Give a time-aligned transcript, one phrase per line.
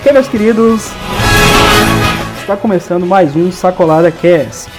[0.00, 0.90] Ok, meus queridos,
[2.40, 4.70] está começando mais um Sacolada Cast.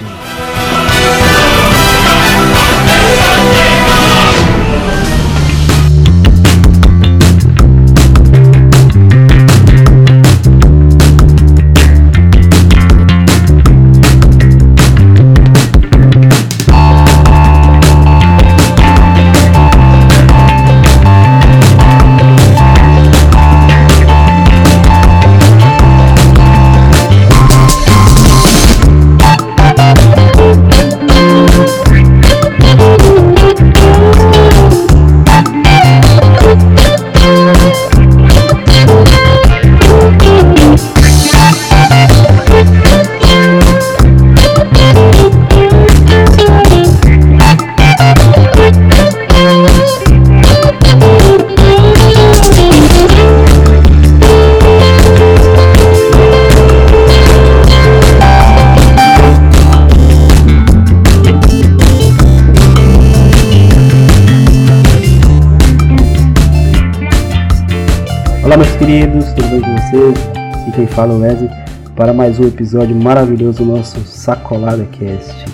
[68.48, 70.18] Olá, meus queridos, tudo bem com vocês?
[70.62, 71.50] Aqui quem fala é o Wesley
[71.94, 75.44] para mais um episódio maravilhoso do nosso Sacolada Cast.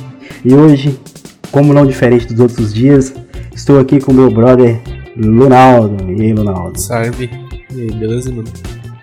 [0.45, 0.97] E hoje,
[1.51, 3.13] como não diferente dos outros dias,
[3.53, 4.81] estou aqui com meu brother
[5.17, 6.09] Lunaldo.
[6.09, 6.81] E aí, Lunaldo?
[6.81, 7.29] Salve.
[7.75, 8.47] E aí, beleza, mano?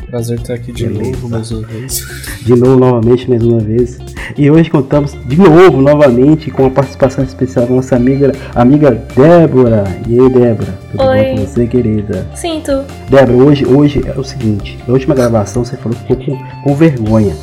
[0.10, 1.12] Prazer estar aqui de Beleza.
[1.12, 2.08] novo mais uma vez.
[2.44, 3.98] De novo, novamente, mais uma vez.
[4.38, 9.84] E hoje contamos de novo, novamente, com a participação especial da nossa amiga, amiga Débora.
[10.08, 10.80] E aí, Débora?
[10.92, 11.18] Tudo Oi.
[11.18, 12.28] bom com você, querida?
[12.36, 12.84] Sinto.
[13.10, 16.76] Débora, hoje, hoje é o seguinte: na última gravação você falou que ficou com, com
[16.76, 17.36] vergonha.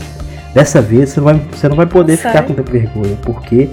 [0.55, 3.69] Dessa vez você não vai, você não vai poder ficar com tanta vergonha, porque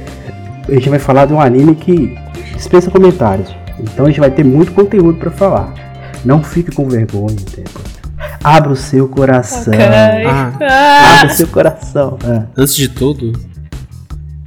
[0.68, 2.18] a gente vai falar de um anime que
[2.54, 3.56] dispensa comentários.
[3.80, 5.74] Então a gente vai ter muito conteúdo pra falar.
[6.24, 7.95] Não fique com vergonha, Débora.
[8.46, 9.74] Abra o seu coração.
[9.74, 9.86] Ok.
[10.28, 10.52] Ah.
[10.62, 11.20] Ah.
[11.22, 12.18] Abra o seu coração.
[12.24, 13.34] Ah, Antes de tudo,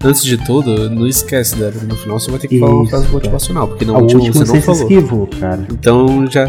[0.05, 2.91] antes de tudo, não esquece, Débora, no final você vai ter que falar uma Isso,
[2.91, 3.15] frase cara.
[3.17, 4.83] motivacional, porque no a último última você você não se falou.
[4.83, 5.67] esquivou, cara.
[5.73, 6.47] Então já,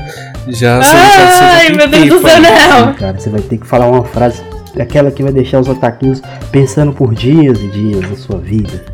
[0.47, 2.93] já, você Ai, meu Deus do céu, não.
[2.93, 4.43] Cara, você vai ter que falar uma frase,
[4.79, 6.21] aquela que vai deixar os ataquinhos
[6.51, 8.85] pensando por dias e dias na sua vida.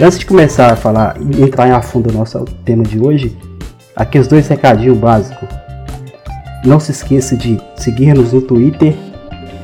[0.00, 3.36] Antes de começar a falar e entrar em a fundo no nosso tema de hoje,
[3.96, 5.48] aqui os dois recadinhos básicos.
[6.64, 8.94] Não se esqueça de seguir-nos no Twitter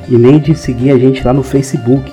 [0.09, 2.11] e nem de seguir a gente lá no Facebook,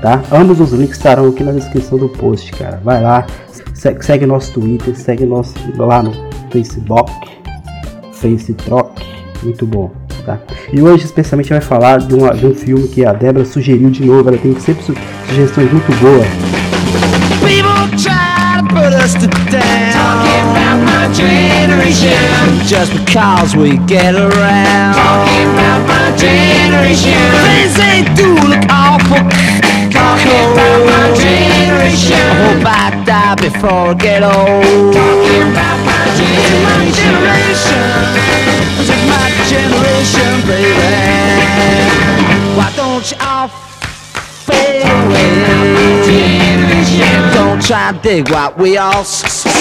[0.00, 0.22] tá?
[0.30, 2.80] Ambos os links estarão aqui na descrição do post, cara.
[2.84, 3.26] Vai lá,
[3.74, 6.12] se- segue nosso Twitter, segue nosso lá no
[6.50, 7.10] Facebook,
[8.12, 9.02] Facebook,
[9.42, 9.90] muito bom,
[10.24, 10.38] tá?
[10.72, 14.04] E hoje especialmente vai falar de, uma- de um filme que a Débora sugeriu de
[14.04, 14.94] novo, ela tem sempre su-
[15.28, 16.26] sugestões muito boas.
[17.40, 20.93] People try to put us to down.
[21.04, 22.64] My generation.
[22.64, 24.94] Just because we get around.
[24.96, 27.20] Talking about my generation.
[27.44, 29.20] Things they do look awful.
[29.92, 32.16] Talking about my generation.
[32.16, 34.94] I hope I die before I get old.
[34.96, 36.08] Talking about my
[36.88, 37.84] generation.
[38.80, 40.72] This is my generation, baby.
[42.56, 43.48] Why don't you all
[44.48, 45.44] fade away?
[47.34, 49.04] Don't try to dig what we all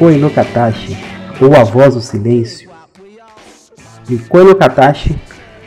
[0.00, 0.96] Koe no Katashi,
[1.42, 2.70] ou A Voz do Silêncio.
[4.08, 5.14] E Koe no Katashi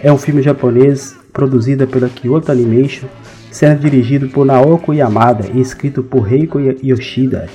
[0.01, 3.05] é um filme japonês produzido pela Kyoto Animation,
[3.51, 7.47] sendo dirigido por Naoko Yamada e escrito por Reiko Yoshida.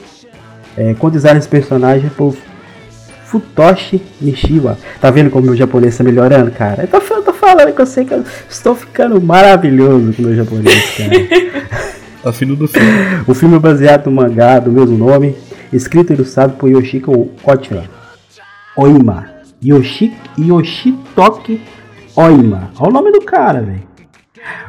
[0.76, 2.37] É, com design desse personagem por
[3.25, 4.79] Futoshi Nishiwa.
[5.00, 6.85] Tá vendo como meu japonês tá melhorando, cara?
[6.85, 10.26] Eu tô, eu tô falando que eu sei que eu estou ficando maravilhoso com o
[10.26, 11.88] meu japonês, cara.
[12.23, 12.88] Tá fino do filme.
[13.29, 15.37] O filme é baseado no mangá do mesmo nome,
[15.73, 17.88] escrito e ilustrado por Yoshiko Ochira.
[18.76, 19.38] Oima.
[19.62, 21.61] Yoshi, Yoshitoki
[22.15, 22.70] Oima.
[22.79, 23.88] Olha o nome do cara, velho.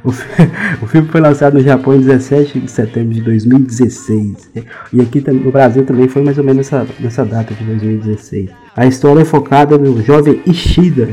[0.04, 0.10] O,
[0.84, 4.51] o filme foi lançado no Japão em 17 de setembro de 2016.
[4.94, 8.50] E aqui no Brasil também foi mais ou menos nessa, nessa data de 2016.
[8.75, 11.10] A história é focada no jovem Ishida,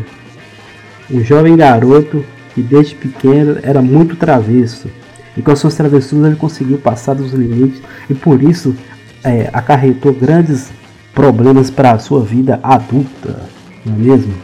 [1.11, 2.25] um jovem garoto
[2.55, 4.89] que desde pequeno era muito travesso.
[5.37, 8.75] E com as suas travessuras ele conseguiu passar dos limites e por isso
[9.27, 10.71] é, acarretou grandes
[11.13, 13.43] problemas para a sua vida adulta,
[13.85, 14.35] não é mesmo?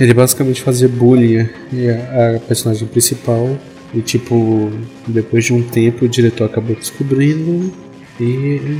[0.00, 3.56] Ele basicamente fazia bullying e a, a personagem principal.
[3.94, 4.72] E tipo,
[5.06, 7.72] depois de um tempo o diretor acabou descobrindo
[8.18, 8.78] e.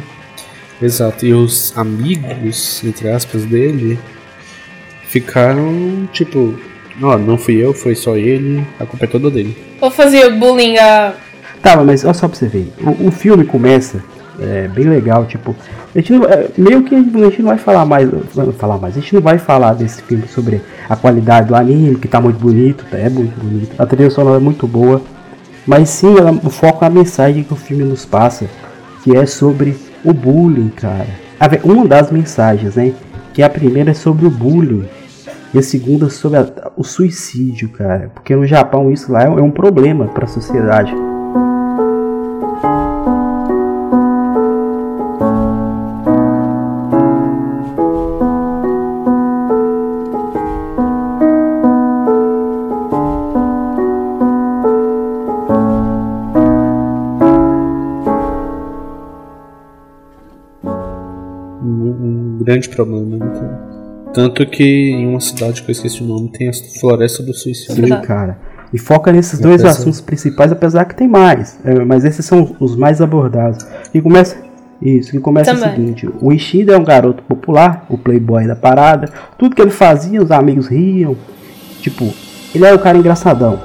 [0.81, 3.97] Exato, e os amigos, entre aspas, dele
[5.05, 6.58] ficaram tipo,
[7.00, 9.56] ó, não fui eu, foi só ele, a culpa é toda dele.
[9.81, 11.15] Ou fazia bullying a.
[11.62, 12.73] Tá, mas olha só pra você ver.
[12.81, 14.03] O, o filme começa
[14.40, 15.55] é, bem legal, tipo.
[15.94, 18.96] A gente não, é, meio que a gente não vai falar mais, vai falar mais.
[18.96, 22.38] A gente não vai falar desse filme sobre a qualidade do anime, que tá muito
[22.38, 23.75] bonito, tá, é muito bonito.
[23.79, 25.00] A trilha sonora é muito boa.
[25.67, 28.46] Mas sim, ela foca na mensagem que o filme nos passa,
[29.05, 31.06] que é sobre o bullying, cara.
[31.38, 32.93] A Uma das mensagens, né?
[33.32, 34.84] Que a primeira é sobre o bullying.
[35.55, 38.11] E a segunda é sobre a- o suicídio, cara.
[38.14, 40.93] Porque no Japão isso lá é, é um problema pra sociedade.
[61.62, 63.17] Um, um grande problema.
[63.17, 63.73] Então.
[64.12, 67.87] Tanto que em uma cidade que eu esqueci o nome tem a Floresta do Suicídio.
[67.87, 68.37] Sim, cara.
[68.73, 71.59] E foca nesses dois assuntos principais, apesar que tem mais.
[71.64, 73.67] é, mas esses são os mais abordados.
[73.93, 74.37] E começa.
[74.81, 75.69] Isso, que começa Também.
[75.69, 79.08] o seguinte: o Ishida é um garoto popular, o playboy da parada.
[79.38, 81.17] Tudo que ele fazia, os amigos riam.
[81.81, 82.12] Tipo,
[82.55, 83.61] ele era o cara engraçadão.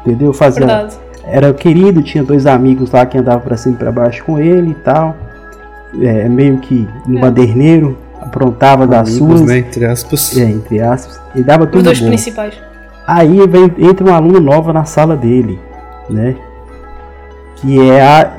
[0.00, 0.32] Entendeu?
[0.32, 0.66] Fazia.
[0.66, 0.96] Verdade.
[1.24, 4.70] Era querido, tinha dois amigos lá que andavam pra cima e pra baixo com ele
[4.70, 5.16] e tal.
[6.00, 7.20] É, meio que um É.
[7.20, 9.48] baderneiro, aprontava das Amigos, suas.
[9.48, 10.36] né, entre aspas.
[10.36, 11.20] É, entre aspas.
[11.34, 12.06] E dava Os tudo dois bom.
[12.08, 12.54] principais.
[13.06, 15.58] Aí vem, entra uma aluna nova na sala dele,
[16.08, 16.36] né?
[17.56, 18.30] Que é a.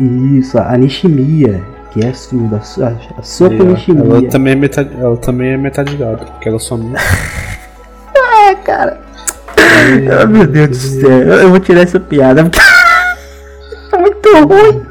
[0.00, 1.60] Isso, a Nishimiya,
[1.92, 4.04] que é surda, a, a, a Soka ó, Nishimiya.
[4.16, 6.78] ela também é metade, ela também é metade gado, porque ela só
[8.48, 8.98] É, cara.
[9.58, 12.58] Ah, meu Deus do céu, eu, vou tirar essa piada porque.
[13.92, 14.82] é muito ruim.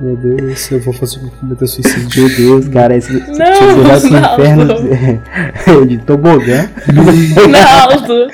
[0.00, 2.22] Meu Deus, eu vou fazer um cometer suicídio.
[2.28, 4.86] Meu Deus, cara, esse, Não, você vai pro não.
[4.86, 6.68] inferno de tobogã.
[7.50, 8.28] Naldo!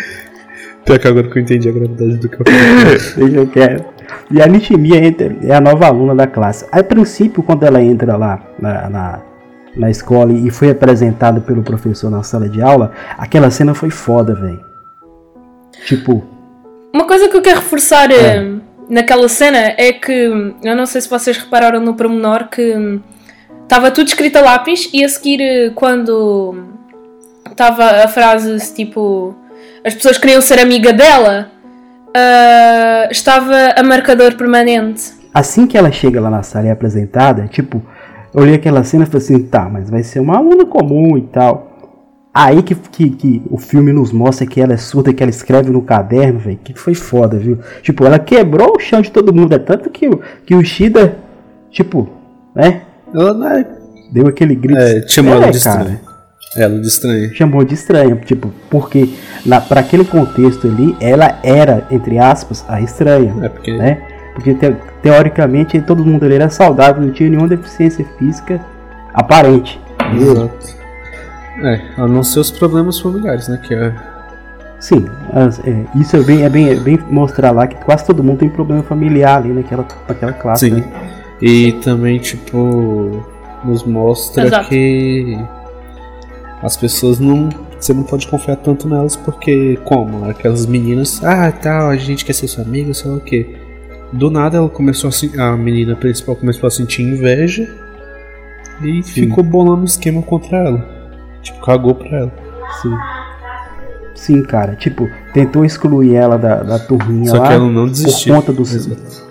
[0.84, 2.98] Pior que agora que eu entendi a gravidade do que eu falei.
[3.16, 3.84] Deixa eu quero.
[4.30, 6.66] E a Nishimiya entra, é a nova aluna da classe.
[6.70, 9.22] A princípio, quando ela entra lá na, na,
[9.74, 14.34] na escola e foi apresentada pelo professor na sala de aula, aquela cena foi foda,
[14.34, 14.60] velho.
[15.86, 16.22] Tipo,
[16.92, 18.36] Uma coisa que eu quero reforçar É.
[18.36, 18.52] eh,
[18.88, 23.00] naquela cena é que eu não sei se vocês repararam no pormenor que hum,
[23.62, 26.64] estava tudo escrito a lápis e a seguir eh, quando
[27.50, 29.34] estava a frase tipo
[29.84, 31.50] as pessoas queriam ser amiga dela
[32.16, 35.12] ah, estava a marcador permanente.
[35.32, 37.82] assim que ela chega lá na sala e é apresentada, tipo,
[38.32, 41.22] eu olhei aquela cena e falei assim, tá, mas vai ser uma aluna comum e
[41.22, 41.73] tal.
[42.36, 45.70] Aí que, que, que o filme nos mostra que ela é surda, que ela escreve
[45.70, 47.58] no caderno, velho, que foi foda, viu?
[47.80, 51.16] Tipo, ela quebrou o chão de todo mundo, é tanto que, o- que o Shida,
[51.70, 52.08] tipo,
[52.54, 52.82] né,
[53.14, 53.66] Ela é.
[54.10, 54.76] deu aquele grito.
[54.80, 55.80] É, chamou ela É, de cara.
[55.82, 56.00] estranha.
[56.56, 57.34] Ela de estranha.
[57.34, 59.08] chamou de estranha, tipo, porque
[59.46, 63.76] na, para aquele contexto ali, ela era, entre aspas, a estranha, É porque.
[63.76, 64.02] né?
[64.34, 68.60] Porque te- teoricamente todo mundo ali era saudável, não tinha nenhuma deficiência física
[69.12, 69.80] aparente.
[70.20, 70.83] Exato.
[71.62, 73.58] É, a não ser os problemas familiares, né?
[73.62, 73.94] Que é.
[74.80, 78.22] Sim, as- é, isso é bem, é, bem, é bem mostrar lá que quase todo
[78.22, 80.68] mundo tem problema familiar ali naquela, naquela classe.
[80.68, 80.76] Sim.
[80.80, 80.84] né?
[81.40, 83.24] E também, tipo,
[83.64, 84.68] nos mostra Exato.
[84.68, 85.38] que
[86.62, 87.48] as pessoas não.
[87.78, 90.24] Você não pode confiar tanto nelas, porque, como?
[90.24, 93.56] Aquelas meninas, ah, tal, a gente quer ser sua amiga, sei lá o quê.
[94.10, 97.68] Do nada ela começou a a menina principal começou a sentir inveja
[98.82, 101.03] e ficou bolando um esquema contra ela.
[101.44, 102.32] Tipo, cagou pra ela.
[102.82, 102.94] Sim.
[104.14, 104.74] Sim, cara.
[104.76, 107.48] Tipo, tentou excluir ela da, da turminha Só lá.
[107.48, 108.34] que ela não por desistiu.
[108.34, 109.22] conta do Exato.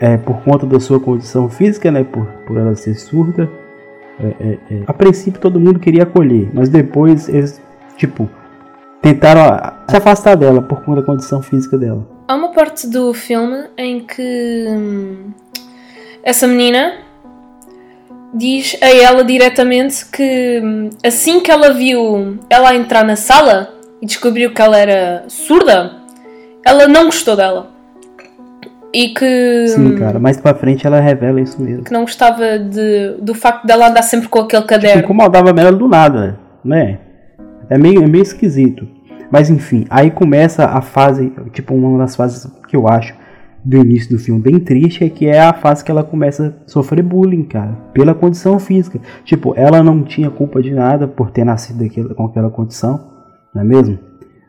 [0.00, 3.48] é, por conta da sua condição física, né, por, por ela ser surda.
[4.20, 4.82] É, é, é.
[4.86, 7.60] A princípio todo mundo queria acolher, mas depois eles,
[7.96, 8.28] tipo,
[9.00, 12.06] tentaram se afastar dela por conta da condição física dela.
[12.28, 15.30] Há uma parte do filme em que hum,
[16.22, 16.92] essa menina
[18.34, 23.68] diz a ela diretamente que hum, assim que ela viu ela entrar na sala,
[24.00, 25.92] e descobriu que ela era surda,
[26.64, 27.70] ela não gostou dela.
[28.94, 29.68] E que.
[29.68, 30.18] Sim, cara.
[30.18, 31.84] Mais pra frente ela revela isso mesmo.
[31.84, 35.02] Que não gostava de, do facto dela andar sempre com aquele Tipo, caderno.
[35.02, 36.98] incomodava ela do nada, né?
[37.70, 38.86] É meio, é meio esquisito.
[39.30, 43.14] Mas enfim, aí começa a fase, tipo, uma das fases que eu acho
[43.64, 46.70] do início do filme bem triste, é que é a fase que ela começa a
[46.70, 48.98] sofrer bullying, cara, pela condição física.
[49.24, 53.00] Tipo, ela não tinha culpa de nada por ter nascido daquela- com aquela condição,
[53.54, 53.98] não é mesmo?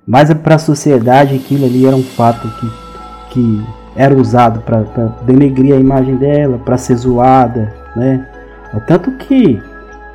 [0.06, 3.64] Mas é pra sociedade aquilo ali era um fato que, que
[3.96, 4.82] era usado pra
[5.26, 8.28] denegrir a imagem dela, pra ser zoada, né?
[8.74, 9.62] É Tanto que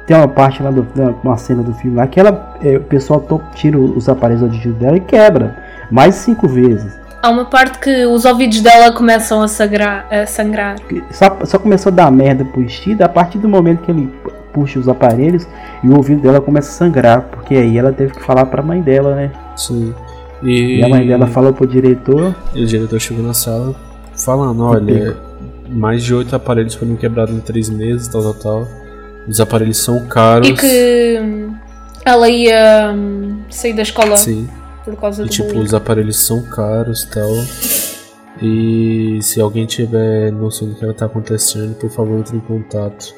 [0.07, 0.85] tem uma parte lá, do,
[1.23, 3.25] uma cena do filme lá que ela, é, o pessoal
[3.55, 5.57] tira os aparelhos auditivos dela e quebra
[5.91, 6.99] mais de cinco vezes.
[7.23, 10.77] Há uma parte que os ouvidos dela começam a, sagrar, a sangrar.
[11.11, 14.33] Só, só começou a dar merda pro Stida a partir do momento que ele pu-
[14.53, 15.47] puxa os aparelhos
[15.83, 18.81] e o ouvido dela começa a sangrar, porque aí ela teve que falar pra mãe
[18.81, 19.31] dela, né?
[19.57, 19.93] Sim.
[20.43, 23.75] E, E a mãe dela falou pro diretor, e o diretor chegou na sala
[24.25, 25.17] falando, olha,
[25.69, 28.69] mais de oito aparelhos foram quebrados em três meses, tal, tal, tal.
[29.27, 30.49] Os aparelhos são caros.
[30.49, 31.55] E que hum,
[32.05, 34.49] ela ia hum, sair da escola Sim.
[34.89, 37.31] Por causa E do tipo, os aparelhos são caros e tal.
[38.41, 43.15] E se alguém tiver noção do que tá acontecendo, por favor, entre em contato.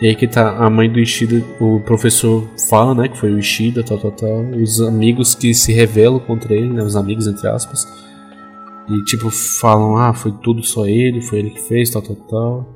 [0.00, 3.38] E aí que tá a mãe do Ishida, o professor fala, né, que foi o
[3.38, 4.40] Ishida, tal, tal, tal.
[4.60, 7.86] Os amigos que se revelam contra ele, né, os amigos entre aspas.
[8.88, 12.66] E tipo, falam, ah, foi tudo só ele, foi ele que fez, tal, tal, tal.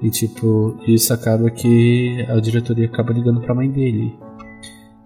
[0.00, 4.16] E tipo, isso acaba que a diretoria acaba ligando pra mãe dele.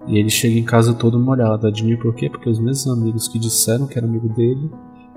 [0.07, 1.67] E ele chega em casa todo molhado.
[1.67, 2.29] Adivinha por quê?
[2.29, 4.71] Porque os mesmos amigos que disseram que era amigo dele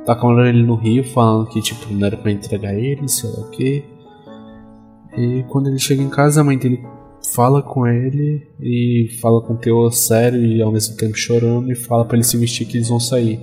[0.05, 3.49] tacam ele no rio, falando que tipo, não era pra entregar ele, sei lá o
[3.49, 3.83] quê.
[5.17, 6.85] E quando ele chega em casa, a mãe dele
[7.33, 12.05] fala com ele e fala com teor sério e ao mesmo tempo chorando e fala
[12.05, 13.39] pra ele se vestir que eles vão sair.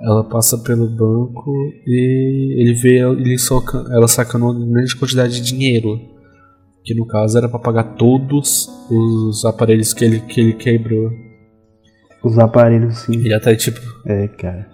[0.00, 1.52] Ela passa pelo banco
[1.86, 6.00] e ele vê ele soca, ela sacando uma grande quantidade de dinheiro.
[6.84, 11.10] Que no caso era pra pagar todos os aparelhos que ele, que ele quebrou.
[12.22, 13.12] os aparelhos sim.
[13.14, 13.80] Ele até tipo.
[14.06, 14.66] É, cara.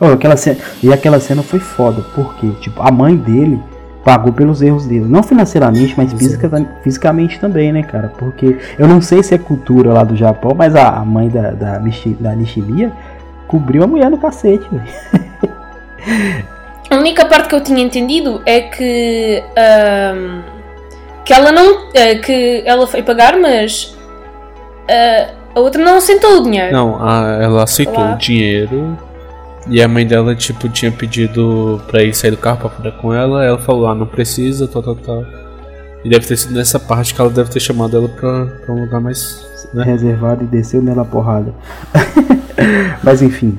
[0.00, 3.60] Ô, aquela cena, e aquela cena foi foda, porque tipo, a mãe dele
[4.04, 5.04] pagou pelos erros dele.
[5.06, 6.48] Não financeiramente, mas fisica,
[6.82, 8.08] fisicamente também, né, cara?
[8.18, 11.50] Porque eu não sei se é cultura lá do Japão, mas a, a mãe da,
[11.52, 12.92] da, Nishi- da Nishimiya
[13.48, 14.84] cobriu a mulher no cacete, velho.
[16.90, 20.42] A única parte que eu tinha entendido é que ahm,
[21.24, 23.96] que ela não eh, que ela foi pagar, mas
[24.88, 26.72] ah, a outra não sentou o dinheiro.
[26.72, 28.14] Não, a- ela aceitou Olá.
[28.14, 28.98] o dinheiro.
[29.66, 33.14] E a mãe dela, tipo, tinha pedido pra ele sair do carro pra falar com
[33.14, 33.42] ela.
[33.42, 35.24] Ela falou, ah, não precisa, tal, tal, tal.
[36.04, 38.80] E deve ter sido nessa parte que ela deve ter chamado ela pra, pra um
[38.82, 39.42] lugar mais.
[39.72, 39.82] Né?
[39.84, 41.52] reservado e desceu nela a porrada.
[43.02, 43.58] mas enfim,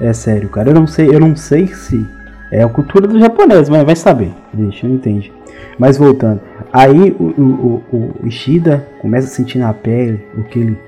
[0.00, 0.70] é sério, cara.
[0.70, 2.06] Eu não sei, eu não sei se
[2.52, 4.32] é a cultura do japonês, mas vai saber.
[4.52, 5.32] Deixa, eu não entende.
[5.78, 6.40] Mas voltando,
[6.76, 10.78] aí o, o, o, o Ishida começa a sentir na pele o que ele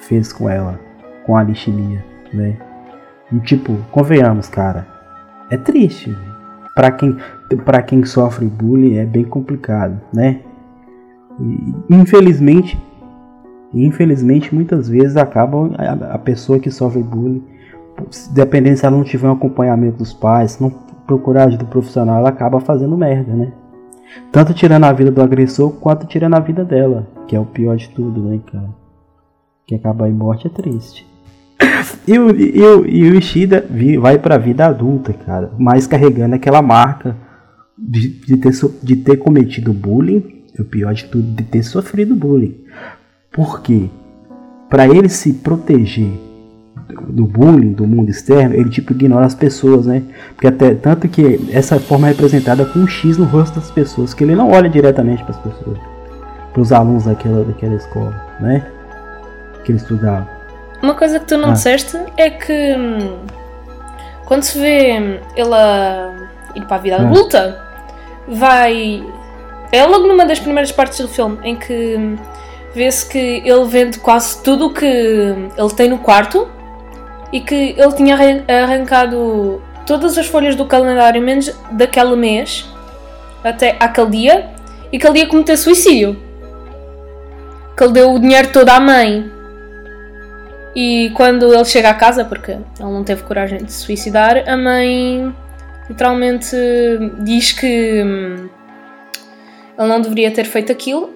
[0.00, 0.80] fez com ela,
[1.24, 2.56] com a Nishimiya, né?
[3.32, 4.86] E tipo, convenhamos, cara,
[5.48, 6.16] é triste.
[6.74, 7.16] Pra quem,
[7.64, 10.40] pra quem sofre bullying é bem complicado, né?
[11.40, 12.76] E, infelizmente,
[13.72, 17.44] infelizmente muitas vezes acaba a, a pessoa que sofre bullying,
[18.32, 20.70] dependendo se ela não tiver um acompanhamento dos pais, não
[21.06, 23.52] procurar ajuda profissional, ela acaba fazendo merda, né?
[24.32, 27.76] Tanto tirando a vida do agressor quanto tirando a vida dela, que é o pior
[27.76, 28.68] de tudo, né, cara?
[29.66, 31.06] Que acabar em morte é triste.
[32.06, 33.66] E o, e o, e o Ishida
[34.00, 37.14] vai pra vida adulta, cara, mas carregando aquela marca
[37.76, 42.16] de, de, ter, de ter cometido bullying, e o pior de tudo, de ter sofrido
[42.16, 42.64] bullying.
[43.30, 43.88] Por quê?
[44.68, 46.27] Pra ele se proteger
[46.88, 50.02] do- bullying, do mundo externo, ele tipo ignora as pessoas, né?
[50.34, 54.14] Porque até tanto que essa forma é representada com um X no rosto das pessoas,
[54.14, 55.78] que ele não olha diretamente para as pessoas,
[56.52, 58.64] para os alunos daquela, daquela escola, né?
[59.64, 60.28] Que ele estudava.
[60.82, 61.52] Uma coisa que tu não Ah.
[61.52, 63.16] disseste é que hum,
[64.24, 66.14] quando se vê hum, ele a
[66.54, 67.02] ir para a vida Ah.
[67.02, 67.60] adulta,
[68.28, 69.02] vai.
[69.70, 72.16] É logo numa das primeiras partes do filme em que hum,
[72.74, 76.48] vê-se que ele vende quase tudo o que ele tem no quarto
[77.32, 82.66] e que ele tinha arran- arrancado todas as folhas do calendário, menos daquele mês
[83.44, 84.50] até aquele dia,
[84.92, 86.16] e que ele ia cometer suicídio.
[87.76, 89.30] Que ele deu o dinheiro todo à mãe
[90.74, 94.56] e quando ele chega à casa, porque ele não teve coragem de se suicidar, a
[94.56, 95.34] mãe
[95.88, 96.56] literalmente
[97.20, 98.48] diz que hum,
[99.78, 101.10] ele não deveria ter feito aquilo,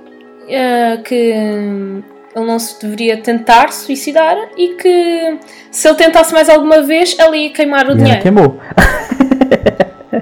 [0.49, 2.03] eh, que hum,
[2.35, 5.39] ele não se deveria tentar suicidar e que
[5.71, 8.23] se ele tentasse mais alguma vez, ela ia queimar o E ela dinheiro.
[8.23, 8.61] queimou.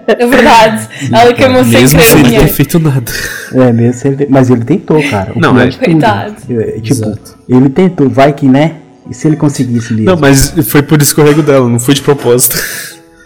[0.07, 0.89] É verdade.
[1.13, 2.55] ela queimou sem Mesmo querer sem o ele ter dinheiro.
[2.55, 3.13] feito nada.
[3.55, 5.33] É mesmo, se ele- mas ele tentou, cara.
[5.35, 5.91] O Não, é- de tudo.
[5.93, 6.37] Coitado.
[6.51, 7.39] É, Tipo, Exato.
[7.49, 8.77] ele tentou, vai que né?
[9.09, 10.11] E se ele conseguisse mesmo?
[10.11, 12.57] Não, mas foi por escorrego dela, não foi de propósito.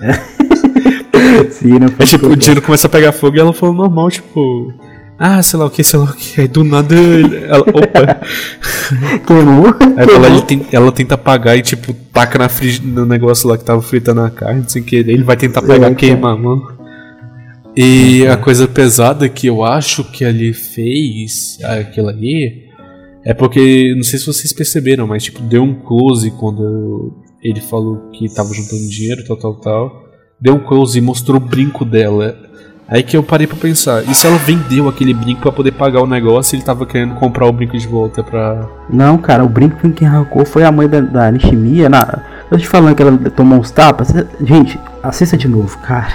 [1.50, 4.10] Se não É fosse tipo, o dinheiro começa a pegar fogo e ela falou normal,
[4.10, 4.72] tipo.
[5.18, 6.40] Ah, sei lá o que, sei lá o que.
[6.40, 7.60] Aí do nada ele- ela.
[7.60, 8.20] Opa!
[9.26, 9.66] queimou.
[9.96, 12.84] Aí ela, ele tem- ela tenta apagar e tipo, taca na frig...
[12.84, 15.12] no negócio lá que tava fritando a carne, sem querer.
[15.12, 16.72] Ele vai tentar pegar É, e queimar, mano.
[17.76, 22.64] E a coisa pesada que eu acho que ele fez, aquilo ali,
[23.24, 28.10] é porque, não sei se vocês perceberam, mas tipo, deu um close quando ele falou
[28.12, 30.04] que tava juntando dinheiro, tal, tal, tal.
[30.40, 32.36] Deu um close e mostrou o brinco dela.
[32.86, 36.02] Aí que eu parei pra pensar, e se ela vendeu aquele brinco pra poder pagar
[36.02, 38.66] o negócio e ele tava querendo comprar o brinco de volta pra.
[38.90, 41.88] Não, cara, o brinco que arrancou foi a mãe da, da Nishimiya.
[41.88, 42.18] Na...
[42.50, 44.12] Eu te falando que ela tomou uns tapas.
[44.42, 46.12] Gente, assista de novo, cara.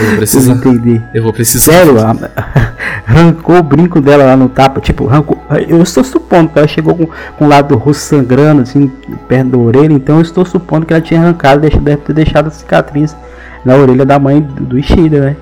[0.00, 0.52] Eu vou precisar.
[0.54, 1.02] entenderem.
[1.12, 1.72] Eu vou precisar.
[1.72, 2.14] Sério, a-
[3.04, 5.36] arrancou o brinco dela lá no tapa, tipo, arrancou.
[5.66, 8.86] Eu estou supondo que ela chegou com, com o lado do rosto sangrando, assim,
[9.26, 12.50] perto da orelha, então eu estou supondo que ela tinha arrancado, deve ter deixado a
[12.50, 13.16] cicatriz
[13.64, 15.36] na orelha da mãe do, do Ishida, né?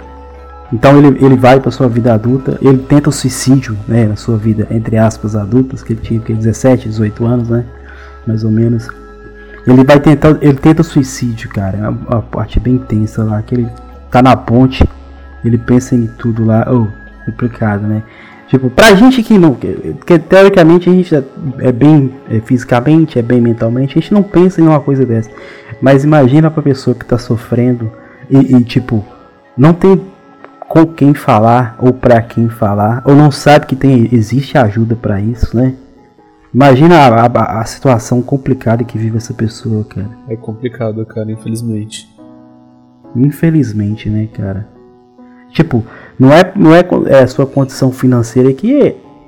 [0.73, 4.37] Então ele, ele vai para sua vida adulta, ele tenta o suicídio, né, na sua
[4.37, 7.65] vida, entre aspas, adultas, que ele tinha que, 17, 18 anos, né?
[8.27, 8.89] Mais ou menos.
[9.67, 11.79] Ele vai tentar, ele tenta o suicídio, cara.
[11.79, 13.69] É uma, parte bem tensa lá, que ele
[14.11, 14.85] tá na ponte,
[15.45, 16.87] ele pensa em tudo lá, oh,
[17.25, 18.03] complicado, né?
[18.49, 21.23] Tipo, pra gente que não, que, teoricamente a gente é,
[21.59, 25.31] é bem é, fisicamente, é bem mentalmente, a gente não pensa em uma coisa dessa.
[25.81, 27.91] Mas imagina pra pessoa que tá sofrendo
[28.31, 29.05] e, e, tipo,
[29.57, 30.01] não tem
[30.85, 35.21] com quem falar ou pra quem falar, ou não sabe que tem existe ajuda pra
[35.21, 35.75] isso, né?
[36.53, 40.11] Imagina a, a- a situação complicada que vive essa pessoa, cara.
[40.29, 42.09] É complicado, cara, infelizmente.
[43.15, 44.67] Infelizmente, né, cara?
[45.51, 45.85] Tipo,
[46.19, 48.83] não é, não é, é a sua condição financeira que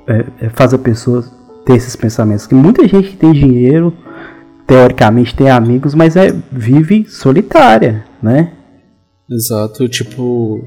[0.07, 1.23] é, é, faz a pessoa
[1.65, 2.45] ter esses pensamentos.
[2.45, 3.93] Que muita gente que tem dinheiro,
[4.67, 8.51] teoricamente tem amigos, mas é vive solitária, né?
[9.29, 10.63] Exato, tipo.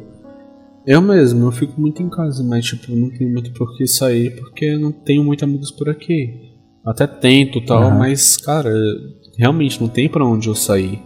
[0.87, 4.35] Eu mesmo, eu fico muito em casa, mas tipo, não tenho muito por que sair
[4.37, 6.51] porque eu não tenho muitos amigos por aqui.
[6.85, 7.99] Até tento e tal, Aham.
[7.99, 8.73] mas, cara,
[9.39, 11.01] realmente não tem pra onde eu sair.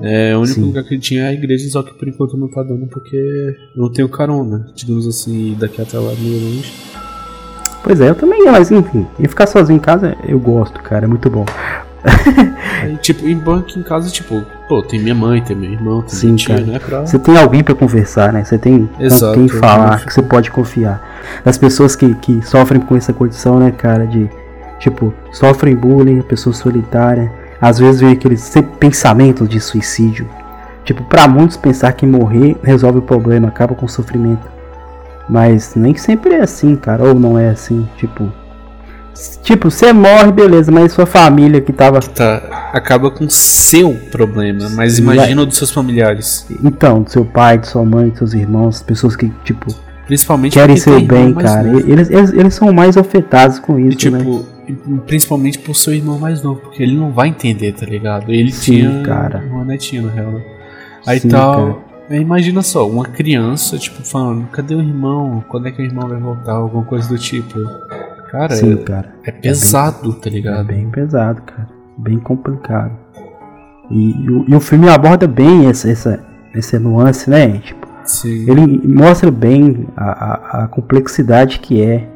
[0.00, 0.66] É, o único Sim.
[0.66, 3.82] lugar que tinha é a igreja, só que por enquanto não tá dando porque eu
[3.82, 6.72] não tenho carona, digamos assim, daqui até lá é meio longe.
[7.82, 11.08] Pois é, eu também, mas enfim, e ficar sozinho em casa eu gosto, cara, é
[11.08, 11.44] muito bom.
[12.82, 16.10] Aí, tipo, em banco em casa, tipo, pô, tem minha mãe, tem meu irmão, tem
[16.10, 16.66] Sim, tia, cara.
[16.66, 16.78] né?
[16.78, 17.00] Pra...
[17.00, 18.44] Você tem alguém pra conversar, né?
[18.44, 21.02] Você tem Exato, com quem falar, que você pode confiar.
[21.44, 24.28] As pessoas que, que sofrem com essa condição, né, cara, de
[24.78, 30.28] tipo, sofrem bullying, pessoa solitária, às vezes vem aqueles pensamentos de suicídio.
[30.84, 34.46] Tipo, pra muitos pensar que morrer resolve o problema, acaba com o sofrimento.
[35.28, 38.30] Mas nem sempre é assim, cara, ou não é assim, tipo,
[39.42, 44.98] tipo, você morre, beleza, mas sua família que tava Tá, acaba com seu problema, mas
[44.98, 46.46] imagina o dos seus familiares.
[46.62, 49.74] então, do seu pai, de sua mãe, de seus irmãos, pessoas que, tipo,
[50.06, 51.66] Principalmente querem seu bem, cara.
[51.66, 54.18] Eles, eles, eles são mais afetados com isso, né?
[54.18, 54.72] tipo, e
[55.06, 58.30] principalmente por seu irmão mais novo, porque ele não vai entender, tá ligado?
[58.30, 59.42] Ele Sim, tinha cara.
[59.50, 60.32] uma netinha, na real.
[60.32, 60.42] né?
[61.06, 61.82] Aí Sim, tal.
[62.10, 65.42] aí imagina só, uma criança, tipo, falando, cadê o irmão?
[65.48, 66.52] Quando é que o irmão vai voltar?
[66.52, 67.58] Alguma coisa do tipo.
[68.34, 69.14] Cara, Sim, é, cara.
[69.22, 70.66] é pesado, tá É ligado?
[70.66, 71.68] bem pesado, cara.
[71.96, 72.90] Bem complicado.
[73.88, 76.18] E, e o, e o filme aborda bem essa, essa,
[76.52, 77.58] essa nuance, né?
[77.58, 78.50] Tipo, Sim.
[78.50, 80.10] ele mostra bem a,
[80.58, 82.08] a, a complexidade que é,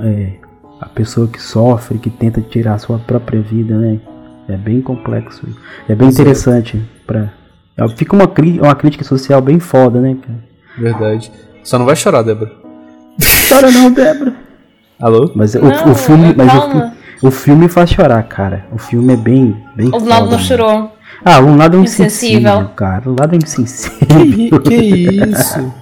[0.00, 0.32] é
[0.80, 4.00] a pessoa que sofre, que tenta tirar a sua própria vida, né?
[4.48, 5.46] É bem complexo.
[5.86, 6.22] É bem Exato.
[6.22, 6.90] interessante.
[7.06, 7.28] Pra,
[7.76, 8.24] é, fica uma,
[8.62, 10.38] uma crítica social bem foda, né, cara?
[10.78, 11.30] Verdade.
[11.62, 12.50] Só não vai chorar, Débora.
[13.46, 14.32] Chora não, Débora.
[15.00, 15.30] Alô?
[15.34, 16.92] Mas o, Não, o filme, mas o, calma.
[17.22, 18.64] o filme faz chorar, cara.
[18.72, 19.88] O filme é bem, bem.
[19.88, 20.38] O foda, não né?
[20.38, 20.92] chorou.
[21.24, 22.38] Ah, um lado é Insensível.
[22.38, 23.02] insensível, cara.
[23.08, 24.60] O lado é Que, insensível.
[24.60, 25.74] que isso?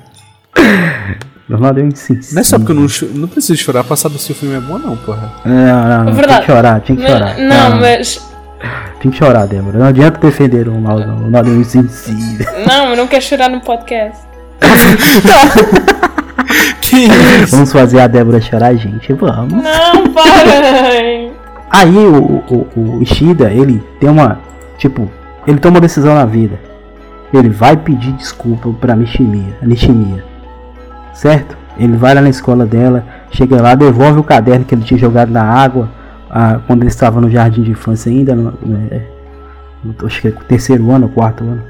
[1.48, 2.35] O lado é insensível.
[2.35, 2.87] Não é só porque eu não,
[3.20, 5.31] não preciso chorar pra saber se o filme é bom ou não, porra.
[5.44, 6.11] Não, não, não.
[6.11, 6.38] É verdade.
[6.38, 7.38] Tem que chorar, tem que Mas- chorar.
[7.38, 8.29] não, mas.
[9.00, 9.79] Tem que chorar, Débora.
[9.79, 11.16] Não adianta defender o Ronaldo, não.
[11.18, 12.46] O Ronaldo é insensível.
[12.66, 14.26] Não, eu não quero chorar no podcast.
[17.50, 19.12] Vamos fazer a Débora chorar, gente.
[19.12, 19.52] Vamos.
[19.52, 21.32] Não, parem!
[21.70, 24.38] Aí o, o, o Ishida, ele tem uma.
[24.78, 25.11] Tipo,
[25.46, 26.59] ele toma uma decisão na vida.
[27.32, 30.24] Ele vai pedir desculpa pra Nishimiya, a Nishimiya.
[31.12, 31.56] Certo?
[31.78, 35.30] Ele vai lá na escola dela, chega lá, devolve o caderno que ele tinha jogado
[35.30, 35.90] na água
[36.30, 39.02] ah, quando ele estava no jardim de infância ainda, no, né,
[39.85, 41.62] no, acho que é o terceiro ano, quarto ano.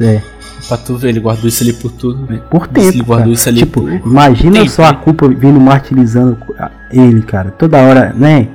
[0.00, 0.20] É.
[0.68, 2.26] Pra tu ver, ele guardou isso ali por tudo.
[2.50, 2.88] Por tempo.
[2.88, 3.34] Ele guardou cara.
[3.34, 6.38] isso ali tipo, por imagina tempo, só a culpa vindo martirizando
[6.90, 7.50] ele, cara.
[7.50, 8.48] Toda hora, né?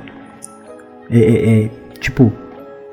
[1.10, 2.32] É, é, é, tipo,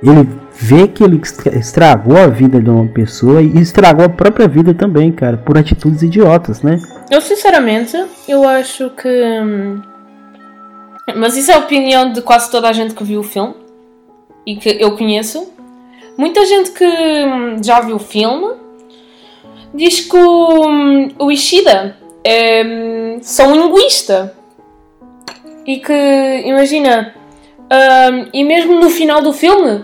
[0.04, 0.28] ele
[0.60, 4.74] vê que ele estra- estragou a vida de uma pessoa e estragou a própria vida
[4.74, 6.80] também, cara, por atitudes idiotas, né?
[7.12, 7.96] Eu sinceramente,
[8.28, 9.08] eu acho que.
[9.08, 9.82] hum,
[11.16, 13.56] Mas isso é a opinião de quase toda a gente que viu o filme
[14.46, 15.54] e que eu conheço.
[16.18, 18.56] Muita gente que hum, já viu o filme
[19.74, 24.36] diz que o, hum, o Ishida é só um linguista
[25.66, 25.94] e que,
[26.46, 27.14] imagina,
[27.60, 29.84] hum, e mesmo no final do filme,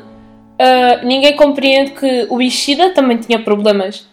[0.60, 4.08] ah, ninguém compreende que o Ishida também tinha problemas.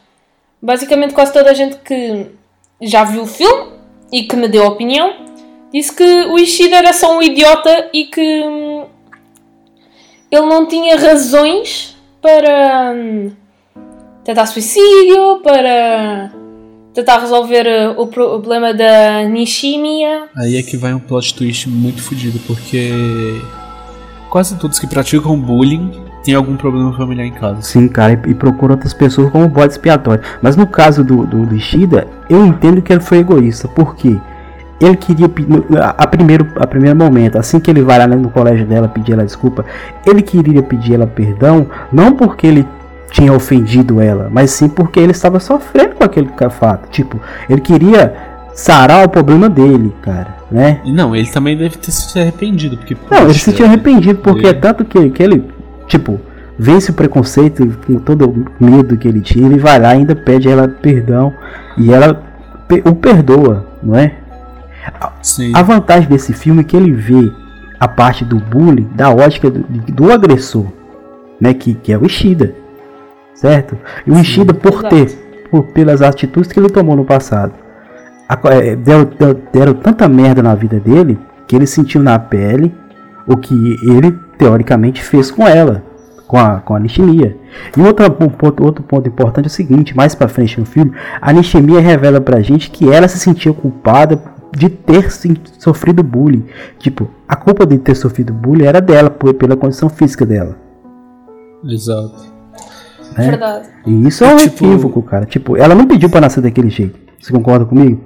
[0.60, 2.26] Basicamente, quase toda a gente que
[2.82, 3.72] já viu o filme
[4.12, 5.14] e que me deu opinião
[5.72, 8.20] disse que o Ishida era só um idiota e que
[10.30, 13.30] ele não tinha razões para hum,
[14.24, 16.30] tentar suicídio, para
[16.92, 20.28] tentar resolver uh, o problema da Nishimiya.
[20.36, 23.40] Aí é que vai um plot twist muito fodido, porque
[24.28, 25.90] quase todos que praticam bullying
[26.24, 27.62] têm algum problema familiar em casa.
[27.62, 30.22] Sim, cara, e, procura outras pessoas como bode expiatório.
[30.42, 34.18] Mas no caso do, do, do Ishida, eu entendo que ele foi egoísta, porque
[34.80, 35.26] ele queria
[35.98, 39.24] a, primeiro a primeiro momento, assim que ele vai lá no colégio dela pedir ela
[39.24, 39.64] desculpa,
[40.06, 42.66] ele queria pedir ela perdão, não porque ele
[43.10, 46.88] tinha ofendido ela, mas sim porque ele estava sofrendo com aquele fato.
[46.90, 48.14] Tipo, ele queria
[48.54, 50.80] sarar o problema dele, cara, né?
[50.84, 52.94] Não, ele também deve ter se arrependido, porque.
[53.10, 55.44] Não, ele poxa, se sentiu arrependido porque é ele- tanto que, que ele,
[55.86, 56.20] tipo,
[56.58, 60.14] vence o preconceito com todo o medo que ele tinha, ele vai lá e ainda
[60.14, 61.32] pede ela perdão
[61.76, 62.22] e ela
[62.84, 64.12] o perdoa, não é?
[65.22, 65.52] Sim.
[65.54, 67.32] A vantagem desse filme é que ele vê
[67.78, 70.66] a parte do bullying da ótica do, do agressor,
[71.40, 72.54] né, que, que é o Ishida,
[73.34, 73.76] certo?
[74.06, 74.88] E o Ishida por exato.
[74.88, 77.52] ter, por, pelas atitudes que ele tomou no passado,
[78.28, 82.72] a é, deram, deram- deram tanta merda na vida dele que ele sentiu na pele
[83.26, 85.82] o que ele teoricamente fez com ela,
[86.26, 86.80] com a, com a.
[86.80, 90.92] E outro um ponto, outro ponto importante é o seguinte, mais pra frente no filme,
[91.20, 94.16] a Nishimiya revela pra gente que ela se sentia culpada
[94.56, 96.44] de ter sim- sofrido bullying.
[96.78, 100.56] Tipo, a culpa de ter sofrido bullying era dela, por- pela condição física dela.
[101.64, 102.30] Exato.
[103.16, 103.26] né?
[103.30, 103.68] Verdade.
[103.86, 105.26] E isso é um Tipo- equívoco, cara.
[105.26, 106.98] Tipo, ela não pediu pra nascer daquele jeito.
[107.20, 108.00] Você concorda comigo?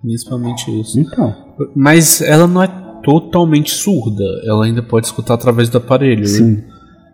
[0.00, 0.98] Principalmente isso.
[0.98, 1.34] Então,
[1.76, 2.66] Mas ela não é
[3.04, 4.24] totalmente surda.
[4.44, 6.26] Ela ainda pode escutar através do aparelho.
[6.26, 6.64] sim.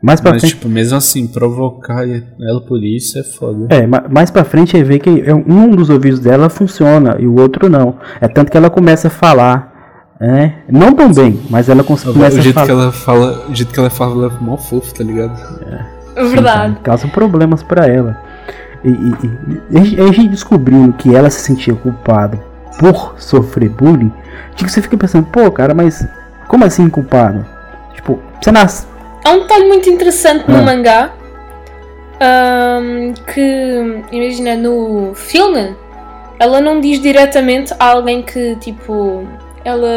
[0.01, 0.55] Mais pra Mas, frente.
[0.55, 3.67] tipo, mesmo assim, provocar ela por isso é foda.
[3.69, 7.27] É, ma- mais pra frente aí vê que é um dos ouvidos dela funciona e
[7.27, 7.97] o outro não.
[8.21, 10.59] É tanto que ela começa a falar, né?
[10.71, 12.67] Não tão bem, mas ela cons- o começa a jeito falar.
[12.67, 15.37] que ela fala, o jeito que ela fala, ela é mó fofo, tá ligado?
[16.31, 16.77] Verdade.
[16.83, 18.17] causa problemas pra ela.
[18.85, 19.15] E, e-
[19.71, 22.39] e a gente- a gente descobrindo que ela se sentia culpada
[22.79, 24.13] por sofrer bullying,
[24.55, 26.07] tipo, você fica pensando, pô, cara, mas
[26.47, 27.45] como assim culpada?
[27.95, 28.87] Tipo, você nasce.
[29.24, 30.62] Há um detalhe muito interessante no Ah.
[30.62, 31.12] mangá
[32.20, 35.76] ahm, que, imagina, no filme
[36.38, 39.26] ela não diz diretamente a alguém que, tipo,
[39.64, 39.88] ela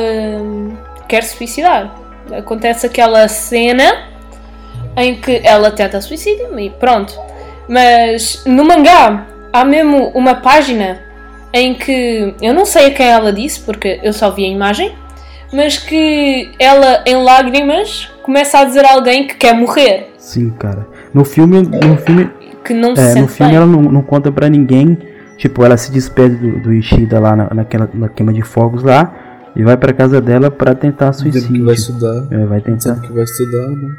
[0.42, 0.76] hum,
[1.08, 1.96] quer se suicidar.
[2.36, 4.10] Acontece aquela cena
[4.98, 7.14] em que ela tenta suicídio e pronto.
[7.68, 11.00] Mas no mangá há mesmo uma página
[11.54, 14.96] em que eu não sei a quem ela disse, porque eu só vi a imagem,
[15.54, 20.14] mas que ela, em lágrimas, começa a dizer a alguém que quer morrer.
[20.18, 20.88] Sim, cara.
[21.14, 22.30] No filme, no filme,
[22.64, 23.58] Que não se é, no filme bem.
[23.58, 24.98] ela não, não conta pra ninguém.
[25.38, 29.12] Tipo, ela se despede do, do Ishida lá na, naquela na queima de fogos lá
[29.56, 31.66] e vai pra casa dela pra tentar Dizendo que suicídio.
[31.66, 32.28] vai estudar.
[32.32, 33.90] É, vai tentar, que vai estudar, né?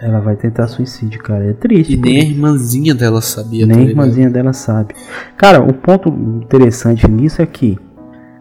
[0.00, 1.44] ela vai tentar suicídio, cara.
[1.44, 1.94] É triste.
[1.94, 4.94] E nem a irmãzinha dela sabia, Nem tá a irmãzinha dela sabe.
[5.36, 7.76] Cara, um ponto interessante nisso é que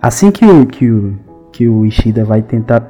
[0.02, 1.18] assim que o, que o,
[1.56, 2.86] que o Ishida vai tentar.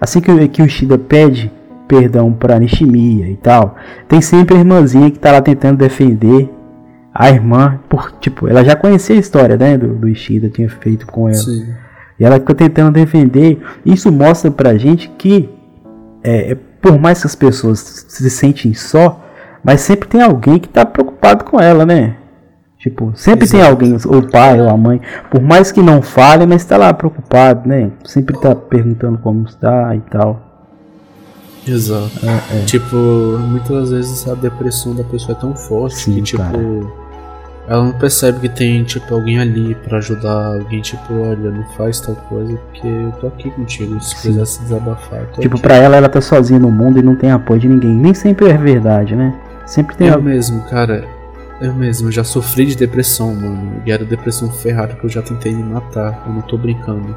[0.00, 1.50] Assim que, o- que o Ishida pede
[1.88, 3.76] perdão pra Nishimiya e tal,
[4.08, 6.50] tem sempre a irmãzinha que tá lá tentando defender
[7.14, 7.78] a irmã.
[7.88, 11.36] Por, tipo, ela já conhecia a história né, do, do Ishida, tinha feito com ela.
[11.38, 11.66] Sim.
[12.20, 13.60] E ela fica tentando defender.
[13.84, 15.48] Isso mostra pra gente que,
[16.22, 19.24] é, é, por mais que as pessoas se sentem só,
[19.64, 22.16] mas sempre tem alguém que tá preocupado com ela, né?
[22.82, 23.72] Tipo, sempre tem Exato.
[23.72, 26.92] alguém, ou o pai ou a mãe, por mais que não fale, mas tá lá
[26.92, 27.92] preocupado, né?
[28.04, 30.40] Sempre tá perguntando como está e tal.
[31.66, 32.10] Exato.
[32.26, 36.58] É, Tipo, muitas vezes a depressão da pessoa é tão forte Sim, que, tipo, cara.
[37.68, 42.00] ela não percebe que tem, tipo, alguém ali pra ajudar, alguém, tipo, olha, não faz
[42.00, 44.28] tal coisa, porque eu tô aqui contigo, se Sim.
[44.30, 45.24] quiser se desabafar.
[45.38, 47.94] Tipo, pra ela, ela tá sozinha no mundo e não tem apoio de ninguém.
[47.94, 49.32] Nem sempre é verdade, né?
[49.66, 50.24] Sempre tem Eu algo.
[50.28, 51.04] mesmo, cara,
[51.62, 53.82] eu mesmo, já sofri de depressão, mano.
[53.86, 57.16] E era depressão ferrada que eu já tentei me matar, eu não tô brincando.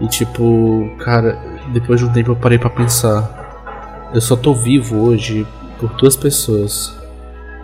[0.00, 1.38] E tipo, cara,
[1.72, 4.08] depois de um tempo eu parei pra pensar.
[4.14, 5.46] Eu só tô vivo hoje
[5.78, 6.96] por duas pessoas.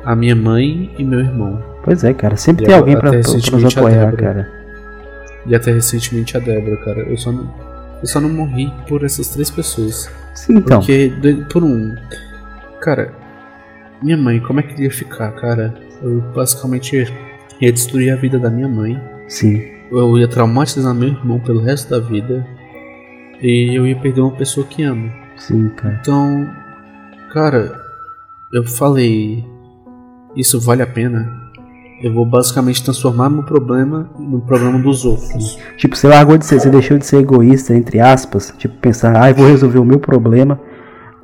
[0.05, 1.62] A minha mãe e meu irmão.
[1.83, 2.37] Pois é, cara.
[2.37, 4.53] Sempre E tem alguém pra, pra, nos apoiar, cara.
[5.47, 7.01] E até recentemente a Débora, cara.
[7.01, 7.51] Eu só não,
[8.03, 10.11] eu só não morri por essas três pessoas.
[10.35, 10.81] Sim, então.
[10.81, 11.12] Porque,
[11.51, 11.95] por um.
[12.81, 13.11] Cara,
[14.03, 15.75] minha mãe, como é que ia ficar, cara?
[16.05, 17.11] Eu basicamente
[17.61, 19.01] ia destruir a vida da minha mãe.
[19.27, 19.62] Sim.
[19.90, 22.47] Eu ia traumatizar meu irmão pelo resto da vida.
[23.40, 25.11] E eu ia perder uma pessoa que amo.
[25.37, 25.99] Sim, cara.
[26.01, 26.51] Então,
[27.33, 27.81] cara,
[28.53, 29.43] eu falei:
[30.37, 31.43] Isso vale a pena?
[32.03, 35.59] Eu vou basicamente transformar meu problema no problema dos outros.
[35.79, 38.53] Tipo, você largou de ser, você deixou de ser egoísta, entre aspas.
[38.59, 40.61] Tipo, pensar, ah, eu vou resolver o meu problema.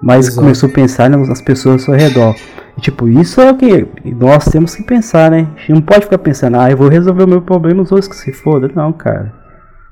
[0.01, 0.41] Mas Exato.
[0.41, 2.35] começou a pensar nas nas pessoas ao seu redor.
[2.81, 3.87] E, tipo, isso é o que
[4.19, 5.47] nós temos que pensar, né?
[5.55, 8.09] A gente não pode ficar pensando, ah, eu vou resolver o meu problema, os outros
[8.09, 8.71] que se foda.
[8.75, 9.35] Não, cara.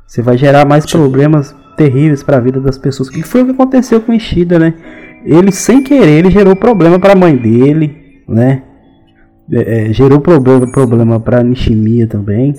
[0.07, 3.11] Você vai gerar mais Tipo- problemas terríveis pra vida das pessoas.
[3.11, 4.73] Que foi o que aconteceu com o Ishida, né?
[5.23, 8.63] Ele, sem querer, ele gerou problema pra mãe dele, né?
[9.53, 12.55] É, é, gerou problema, problema pra Nishimiya também,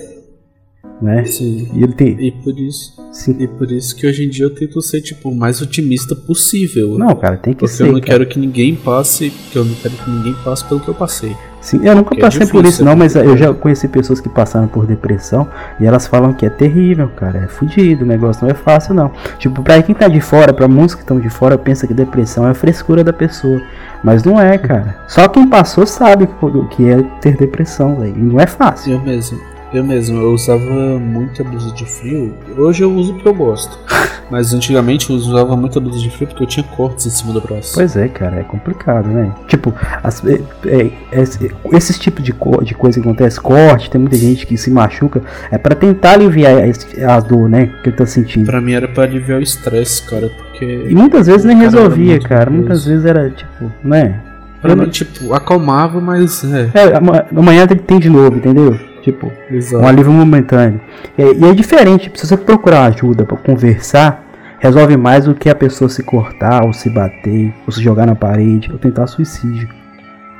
[1.00, 1.24] né?
[1.24, 1.68] Sim.
[1.74, 2.08] E ele tem.
[2.20, 2.94] E por isso.
[3.12, 3.36] Sim.
[3.38, 6.96] E por isso que hoje em dia eu tento ser tipo o mais otimista possível.
[6.98, 7.82] Não, cara, tem que Porque ser.
[7.84, 8.04] eu não cara.
[8.12, 11.36] quero que ninguém passe, porque eu não quero que ninguém passe pelo que eu passei.
[11.60, 13.54] Sim, eu nunca que é passei por difícil, isso, não, é mas eu complicado.
[13.54, 15.46] já conheci pessoas que passaram por depressão
[15.78, 17.40] e elas falam que é terrível, cara.
[17.44, 19.12] É fudido, o negócio não é fácil, não.
[19.38, 22.46] Tipo, pra quem tá de fora, pra muitos que estão de fora, pensa que depressão
[22.46, 23.60] é a frescura da pessoa.
[24.02, 25.00] Mas não é, cara.
[25.06, 28.16] Só quem passou sabe o que é ter depressão, velho.
[28.16, 28.92] E não é fácil.
[28.94, 29.38] Eu mesmo,
[29.72, 32.34] eu mesmo, eu usava muita blusa de frio.
[32.56, 33.78] Hoje eu uso porque eu gosto.
[34.30, 37.40] Mas antigamente eu usava muita blusa de frio porque eu tinha cortes em cima do
[37.40, 37.74] braço.
[37.74, 39.32] Pois é, cara, é complicado, né?
[39.48, 44.00] Tipo, as, é, é, esse, esses tipos de, co- de coisa que acontece, corte, tem
[44.00, 47.72] muita gente que se machuca, é pra tentar aliviar esse- a dor, né?
[47.82, 48.46] Que ele tá sentindo.
[48.46, 50.64] Pra mim era pra aliviar o estresse, cara, porque.
[50.88, 52.50] E muitas vezes nem resolvia, cara.
[52.50, 54.20] Muitas vezes era tipo, né?
[54.62, 56.70] Pra mim, tipo, acalmava, mas é.
[56.74, 58.78] É, ama- amanhã tem de novo, entendeu?
[59.02, 59.82] Tipo, Exato.
[59.82, 60.80] um alívio momentâneo.
[61.16, 64.26] E, e é diferente, se você procurar ajuda pra conversar,
[64.58, 68.14] resolve mais do que a pessoa se cortar, ou se bater, ou se jogar na
[68.14, 69.68] parede, ou tentar suicídio.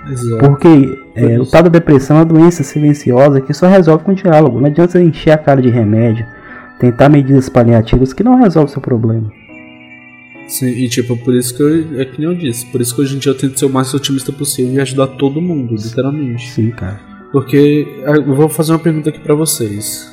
[0.08, 0.38] Exato.
[0.38, 4.60] Porque é, o tal da depressão é uma doença silenciosa que só resolve com diálogo.
[4.60, 6.26] Não adianta você encher a cara de remédio,
[6.78, 9.30] tentar medidas paliativas que não resolve o seu problema.
[10.48, 12.00] Sim, e tipo, por isso que eu.
[12.00, 13.70] É que nem eu disse, por isso que hoje em dia eu tento ser o
[13.70, 16.50] mais otimista possível e ajudar todo mundo, literalmente.
[16.50, 17.09] Sim, cara.
[17.32, 20.10] Porque ah, eu vou fazer uma pergunta aqui pra vocês.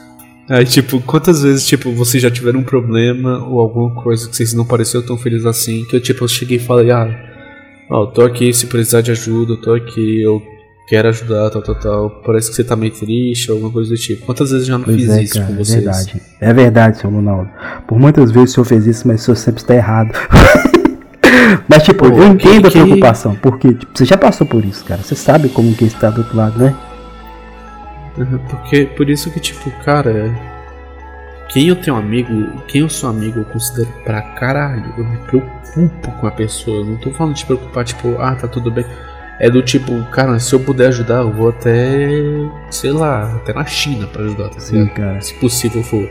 [0.50, 4.54] Aí, tipo, quantas vezes, tipo, vocês já tiveram um problema ou alguma coisa que vocês
[4.54, 7.10] não pareceram tão felizes assim, que eu, tipo, eu cheguei e falei, ah,
[7.90, 10.42] ó, eu tô aqui se precisar de ajuda, eu tô aqui, eu
[10.88, 12.10] quero ajudar, tal, tal, tal.
[12.26, 14.26] Parece que você tá meio triste, alguma coisa do tipo.
[14.26, 15.84] Quantas vezes eu já não Pois fiz é, isso cara, com é vocês?
[15.84, 16.22] verdade.
[16.40, 17.50] É verdade, seu Ronaldo.
[17.86, 20.12] Por muitas vezes o senhor fez isso, mas o senhor sempre está errado.
[21.68, 24.64] mas, tipo, Pô, eu entendo que- a que- preocupação, porque tipo, você já passou por
[24.64, 25.02] isso, cara.
[25.04, 26.74] Você sabe como que está do outro lado, né?
[28.18, 30.32] Uhum, Porque, por isso que, tipo, cara,
[31.50, 34.94] quem eu tenho amigo, quem eu sou amigo, eu considero pra caralho.
[34.98, 36.78] Eu me preocupo com a pessoa.
[36.78, 38.86] Eu não tô falando de preocupar, tipo, ah, tá tudo bem.
[39.40, 42.10] É do tipo, cara, se eu puder ajudar, eu vou até,
[42.72, 45.22] sei lá, até na China pra ajudar, tá Sim, cara.
[45.22, 46.10] Se possível for.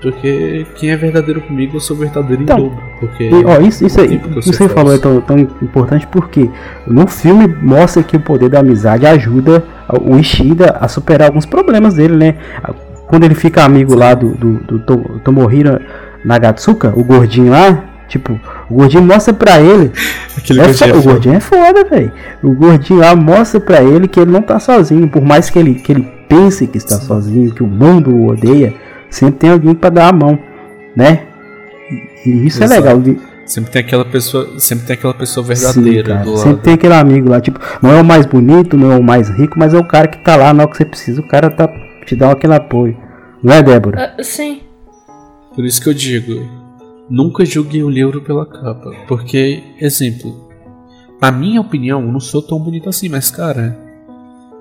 [0.00, 2.82] Porque quem é verdadeiro comigo, eu sou verdadeiro Então, em dobro.
[3.00, 6.48] Porque ó, isso, isso aí, que isso você falou é tão, tão importante porque
[6.86, 9.64] no filme mostra que o poder da amizade ajuda
[10.00, 12.34] o Ishida a superar alguns problemas dele, né?
[13.08, 15.80] Quando ele fica amigo lá do, do, do To- Tomohiro
[16.24, 18.38] Nagatsuka, o gordinho lá, tipo,
[18.70, 19.90] o gordinho mostra pra ele
[20.36, 22.12] aquele É fo- tinha o gordinho é foda, velho.
[22.42, 25.08] O gordinho lá mostra pra ele que ele não tá sozinho.
[25.08, 28.74] Por mais que ele, que ele pense que está sozinho, que o mundo o odeia,
[29.10, 30.38] sempre tem alguém pra dar a mão,
[30.96, 31.26] né?
[32.26, 32.72] E, isso Exato.
[32.72, 33.00] é legal.
[33.00, 36.36] de- Sempre tem aquela pessoa, sempre tem aquela pessoa Sim, verdadeira lado.
[36.36, 39.30] Sempre tem aquele amigo lá, tipo, não é o mais bonito, não é o mais
[39.30, 41.20] rico, mas é o cara que tá lá na hora que você precisa.
[41.22, 41.66] O cara tá
[42.04, 42.94] te dá aquele apoio.
[43.42, 44.14] Não é, Débora?
[44.18, 44.60] Ah, sim.
[45.54, 46.46] Por isso que eu digo,
[47.08, 48.90] nunca julgue o livro pela capa.
[49.08, 50.46] Porque, exemplo,
[51.20, 53.78] na minha opinião, eu não sou tão bonito assim, mas cara,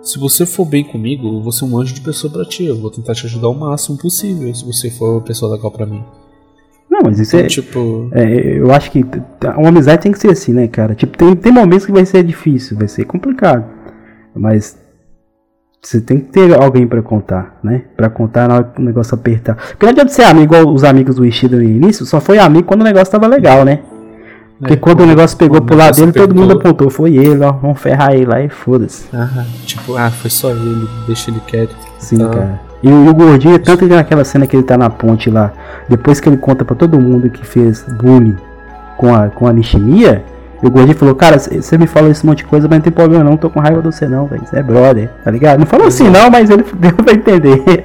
[0.01, 2.65] se você for bem comigo, eu vou ser um anjo de pessoa pra ti.
[2.65, 5.85] Eu vou tentar te ajudar o máximo possível, se você for uma pessoa legal pra
[5.85, 6.03] mim.
[6.89, 7.49] Não, mas isso Então, é.
[7.49, 9.03] tipo, É, eu acho que
[9.57, 10.95] uma amizade tem que ser assim, né, cara?
[10.95, 13.65] Tipo, tem, tem momentos que vai ser difícil, vai ser complicado.
[14.33, 14.77] Mas
[15.81, 17.83] Você tem que ter alguém pra contar, né?
[17.95, 19.55] Pra contar na hora que o negócio apertar.
[19.55, 22.67] Porque não adianta ser amigo igual os amigos do Ishida no início, só foi amigo
[22.67, 23.81] quando o negócio tava legal, né?
[24.59, 26.89] Porque É, quando o negócio pegou pro lado dele, todo mundo apontou.
[26.89, 27.51] Foi ele, ó.
[27.51, 29.05] Vamos ferrar ele lá e foda-se.
[29.13, 31.75] Ah, tipo, ah, foi só ele, deixa ele quieto.
[31.99, 32.29] Sim, Ah.
[32.29, 32.59] cara.
[32.81, 35.51] E, o- e o gordinho, tanto que naquela cena que ele tá na ponte lá,
[35.89, 38.35] depois que ele conta pra todo mundo que fez bullying
[38.97, 39.53] com a, com a
[40.63, 42.91] e o gordinho falou, cara, você me falou esse monte de coisa, mas não tem
[42.93, 44.43] problema não, tô com raiva de você não, velho.
[44.45, 45.59] Você é brother, tá ligado?
[45.59, 47.83] Não falou assim não, mas ele deu pra entender.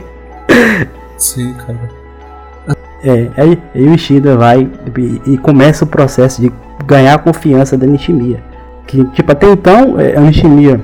[1.18, 1.78] Sim, cara.
[3.04, 6.52] É, aí, aí o Ishida vai e, e começa o processo de
[6.86, 8.40] ganhar a confiança da Nishimiya.
[8.86, 10.80] Que, tipo, até então, é, a Nishimiya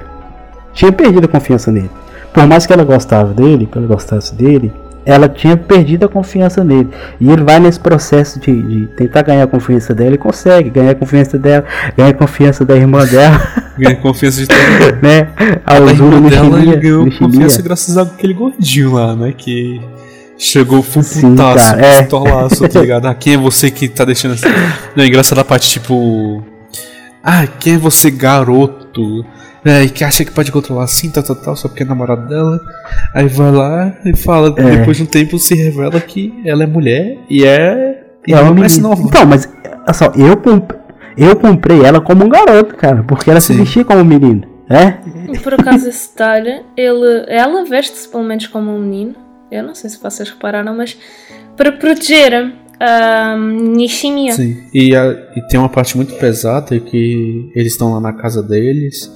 [0.73, 1.91] tinha perdido a confiança nele.
[2.33, 4.73] Por mais que ela gostava dele, que ela gostasse dele,
[5.05, 6.89] ela tinha perdido a confiança nele.
[7.21, 10.91] E ele vai nesse processo de, de tentar ganhar a confiança dela e consegue ganhar
[10.91, 11.65] a confiança dela,
[11.97, 13.41] ganhar a confiança da irmã dela,
[13.79, 14.99] Ganhei confiança de todo mundo.
[15.03, 15.29] né?
[15.65, 17.31] A A irmã dela ele ganhou Nishimiya.
[17.33, 19.33] confiança graças àquele gordinho lá, né?
[19.37, 19.81] Que
[20.39, 22.01] chegou full Sim, putaço, cara, é.
[22.03, 23.07] pistolaço, tá ligado?
[23.07, 24.47] Ah, quem é você que tá deixando assim?
[24.97, 26.43] Não, é engraçado a parte tipo.
[27.23, 29.25] Ah, quem é você, garoto?
[29.65, 32.27] É, e que acha que pode controlar assim, tal, tal, tal, só porque é namorado
[32.29, 32.59] dela.
[33.13, 34.77] Aí vai lá e fala, É.
[34.77, 38.05] depois de um tempo se revela que ela é mulher e é.
[38.27, 38.89] E É ela uma mais menina.
[38.91, 39.03] nova.
[39.03, 39.49] Então, mas
[39.85, 40.71] olha só, eu, comp...
[41.17, 43.59] eu comprei ela como um garoto, cara, porque ela se Sim.
[43.65, 45.01] vestia como um menino, né?
[45.43, 49.15] Por acaso esse detalhe, ele, ela veste-se pelo menos como um menino.
[49.51, 50.97] Eu não sei se vocês repararam, mas
[51.57, 54.33] para proteger a Nishimiya.
[54.35, 58.43] Sim, e, a- e tem uma parte muito pesada que eles estão lá na casa
[58.43, 59.11] deles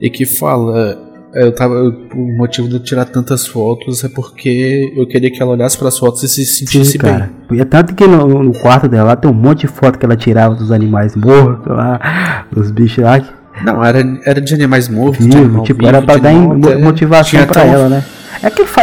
[0.00, 1.12] e que fala.
[1.34, 1.74] Eu tava,
[2.14, 5.88] o motivo de eu tirar tantas fotos é porque eu queria que ela olhasse para
[5.88, 7.10] as fotos e se sentisse Sim, bem.
[7.12, 7.30] cara.
[7.50, 10.04] E é tanto que no, no quarto dela lá tem um monte de foto que
[10.06, 13.20] ela tirava dos animais mortos lá, dos bichos lá,
[13.64, 16.32] Não, era, era de animais mortos, vivo, tipo, vivo, era pra dar
[16.78, 18.04] motivação pra um- ela, né?
[18.40, 18.82] É que fa...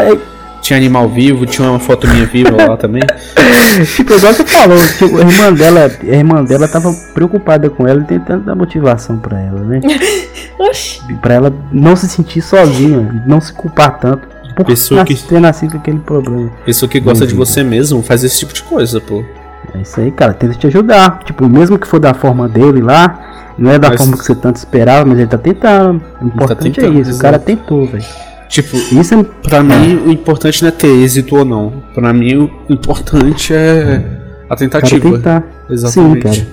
[0.62, 3.02] Tinha animal vivo, tinha uma foto minha viva lá também.
[3.96, 8.02] tipo, igual você falou, tipo, a irmã dela, a irmã dela tava preocupada com ela
[8.02, 9.80] e tentando dar motivação pra ela, né?
[10.60, 11.02] Oxi.
[11.16, 15.72] Pra ela não se sentir sozinha, não se culpar tanto por Pessoa que- ter nascido
[15.72, 16.52] com aquele problema.
[16.64, 17.44] Pessoa que gosta de Vivo.
[17.46, 19.24] você mesmo faz esse tipo de coisa, pô.
[19.74, 21.20] É isso aí, cara, tenta te ajudar.
[21.26, 24.36] Tipo, mesmo que for da forma dele lá, não é da Mas- forma que você
[24.36, 26.04] tanto esperava, mas ele tá tentando.
[26.22, 28.04] O importante tentando, é isso, o cara tentou, velho.
[28.52, 29.24] Tipo, Isso é.
[29.42, 31.72] Pra mim, o importante não é ter êxito ou não.
[31.96, 34.04] Pra mim, o importante é
[34.44, 35.10] a O cara tentativa.
[35.12, 35.44] tentar.
[35.70, 36.30] Exatamente.
[36.36, 36.46] Sim,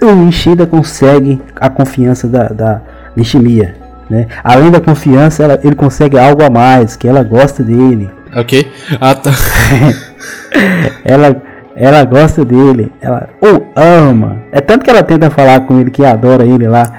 [0.00, 0.12] cara.
[0.12, 2.82] O Ishida consegue a confiança da, da
[3.16, 3.76] Nishimiya.
[4.10, 4.26] Né?
[4.42, 8.10] Além da confiança, ela- ele consegue algo a mais, que ela gosta dele.
[8.36, 8.70] Ok?
[9.00, 9.30] Ah, tá.
[11.04, 11.42] Ela,
[11.76, 14.38] ela gosta dele, ela o ama.
[14.52, 16.92] É tanto que ela tenta falar com ele que adora ele lá.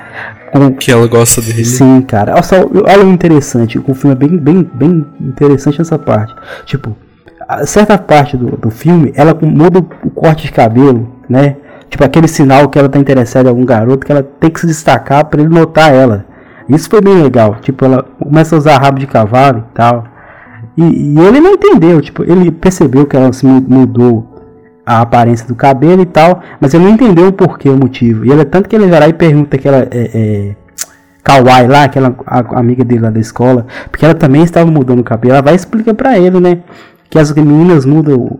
[0.59, 1.65] Com, Que ela gosta dele.
[1.65, 2.33] Sim, cara.
[2.33, 3.77] Olha só, olha o interessante.
[3.79, 6.33] O filme é bem, bem, bem interessante nessa parte.
[6.65, 6.95] Tipo,
[7.65, 11.57] certa parte do, do filme, ela muda o corte de cabelo, né?
[11.89, 14.67] Tipo, aquele sinal que ela tá interessada em algum garoto, que ela tem que se
[14.67, 16.25] destacar pra ele notar ela.
[16.67, 17.57] Isso foi bem legal.
[17.61, 20.03] Tipo, ela começa a usar rabo de cavalo e tal.
[20.75, 22.01] E, e ele não entendeu.
[22.01, 24.34] Tipo, ele percebeu que ela se mu- mudou
[24.85, 28.25] a aparência do cabelo e tal, mas ele não entendeu o porquê, o motivo.
[28.25, 30.55] E ele é tanto que ele vai lá e pergunta que ela é, é
[31.23, 35.03] Kawai lá, aquela a- amiga dele lá da escola, porque ela também estava mudando o
[35.03, 35.33] cabelo.
[35.33, 36.59] Ela vai e explica pra ele, né,
[37.09, 38.39] que as meninas mudam o,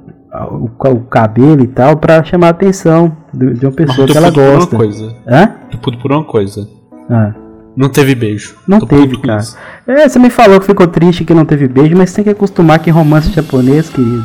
[0.54, 4.28] o, o cabelo e tal pra chamar a atenção de, de uma pessoa que ela
[4.28, 4.78] puto por uma gosta.
[4.78, 5.16] coisa.
[5.28, 5.50] Hã?
[5.82, 6.68] Tô por uma coisa.
[7.10, 7.34] Ah.
[7.76, 8.56] Não teve beijo.
[8.68, 9.42] Não Tô teve, cara.
[9.88, 12.80] É, você me falou que ficou triste que não teve beijo, mas tem que acostumar
[12.80, 14.24] que romance japonês, querido.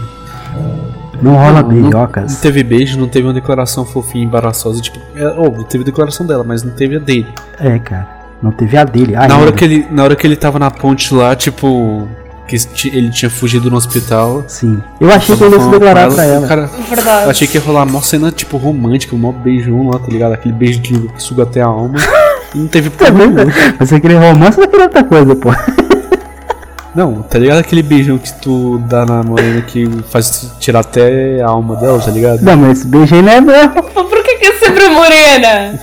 [1.22, 2.33] Não rola Não, beijocas.
[2.33, 4.80] Não teve beijo, não teve uma declaração fofinha, embaraçosa.
[4.80, 7.26] Tipo, é, óbvio, teve declaração dela, mas não teve a dele.
[7.59, 8.09] É, cara.
[8.42, 9.12] Não teve a dele.
[9.14, 12.09] na, hora que ele, na hora que ele tava na ponte lá, tipo.
[12.48, 12.56] Que
[12.92, 14.42] ele tinha fugido no hospital.
[14.48, 14.83] Sim.
[15.00, 16.48] Eu achei que ele ia se declarar com pra ela.
[16.48, 17.24] Cara, Verdade.
[17.24, 20.33] eu achei que ia rolar uma cena, tipo, romântica, um mó beijão lá, tá ligado?
[20.33, 21.98] Aquele beijo que suga até a alma.
[22.52, 23.52] E não teve porra Também, nenhuma.
[23.78, 25.50] Mas aquele romance não queria outra coisa, pô.
[26.94, 31.48] Não, tá ligado aquele beijão que tu dá na morena que faz tirar até a
[31.48, 32.42] alma dela, tá ligado?
[32.42, 33.70] Não, mas esse beijo aí não é meu.
[33.83, 35.79] Por que, que é sempre morena?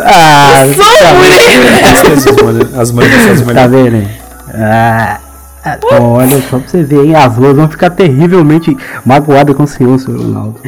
[0.00, 1.74] Ah, Sou tá, morena!
[2.12, 4.08] As morenas, as morenas são as tá vendo aí?
[4.54, 5.20] Ah,
[5.66, 7.14] então, olha só pra você ver, hein?
[7.14, 10.60] As duas vão ficar terrivelmente magoadas com o senhor, senhor Ronaldo.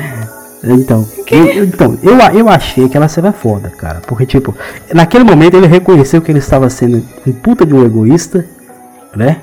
[0.65, 4.01] Então, eu, então eu, eu achei aquela cena foda, cara.
[4.07, 4.55] Porque, tipo,
[4.93, 8.45] naquele momento ele reconheceu que ele estava sendo um puta de um egoísta,
[9.17, 9.39] né?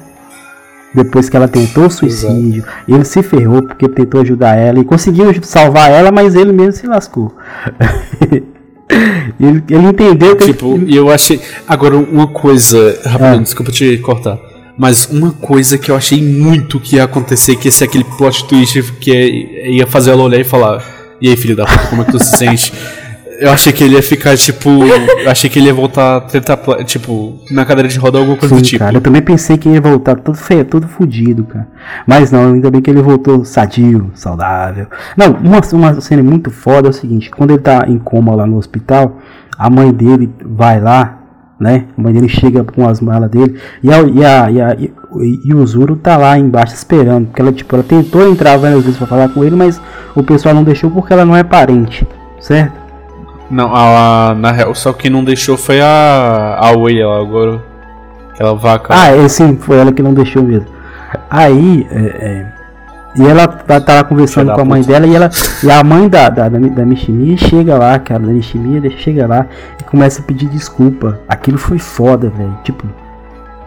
[0.94, 5.34] Depois que ela tentou o suicídio, ele se ferrou porque tentou ajudar ela e conseguiu
[5.42, 7.36] salvar ela, mas ele mesmo se lascou.
[9.40, 10.46] Ele, ele entendeu que.
[10.46, 11.40] Tipo, ele, e eu achei.
[11.68, 13.00] Agora, uma coisa.
[13.04, 13.38] Rapidinho, Ah.
[13.38, 14.38] desculpa te cortar.
[14.78, 18.46] Mas uma coisa que eu achei muito que ia acontecer, que ia ser aquele plot
[18.46, 20.84] twist que ia, ia fazer ela olhar e falar.
[21.20, 22.74] E aí, filho da puta, como é que tu se sente?
[23.40, 24.70] Eu achei que ele ia ficar, tipo.
[24.70, 28.62] Eu achei que ele ia voltar tentar, tipo, na cadeira de roda alguma coisa Sim,
[28.62, 28.84] do tipo.
[28.84, 31.68] cara, eu também pensei que ia voltar todo feio, todo fudido, cara.
[32.06, 34.88] Mas não, ainda bem que ele voltou sadio, saudável.
[35.18, 38.46] Não, uma, uma cena muito foda é o seguinte: quando ele tá em coma lá
[38.46, 39.20] no hospital,
[39.58, 41.20] a mãe dele vai lá,
[41.60, 41.86] né?
[41.98, 44.78] A mãe dele chega com as malas dele e, a, e, a, e, a,
[45.46, 47.28] e, o Zuro tá lá embaixo esperando.
[47.28, 49.82] Porque ela, tipo, ela tentou entrar várias vezes pra falar com ele, mas
[50.16, 52.06] o pessoal não deixou porque ela não é parente,
[52.40, 52.83] certo?
[53.54, 56.58] Não, a, a- na real, só quem não deixou foi a.
[56.60, 57.62] A Wei, ela agora.
[58.32, 58.94] Aquela vaca.
[58.98, 60.66] Ah, é, sim, foi ela que não deixou mesmo.
[61.30, 62.46] Aí, é, é,
[63.16, 65.30] e ela tá, tá lá conversando com a mãe dela e ela
[65.64, 66.96] e a mãe da, da, da, da
[67.38, 69.46] chega lá, cara, da Mishimi chega lá
[69.80, 71.20] e começa a pedir desculpa.
[71.30, 72.58] Aquilo foi foda, velho.
[72.64, 72.88] Tipo,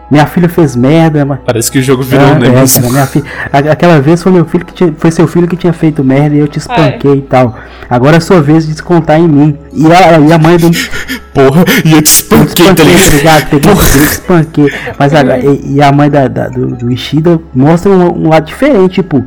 [0.09, 1.39] minha filha fez merda, mas.
[1.45, 2.81] Parece que o jogo virou Ah, um é, negócio.
[2.91, 5.73] cara, filha, a- aquela vez foi meu filho que tinha, foi seu filho que tinha
[5.73, 7.57] feito merda e eu te espanquei e tal.
[7.89, 9.57] Agora é sua vez de descontar em mim.
[9.73, 10.69] E a, e a mãe do
[11.33, 13.11] Porra, e eu te espanquei, tá espanquei, ligado?
[13.11, 13.49] tá ligado?
[13.49, 14.69] Peguei eu espanquei.
[14.97, 18.45] Mas a, e, e a mãe da, da- do, do Ishida mostra um, um lado
[18.45, 19.23] diferente, tipo,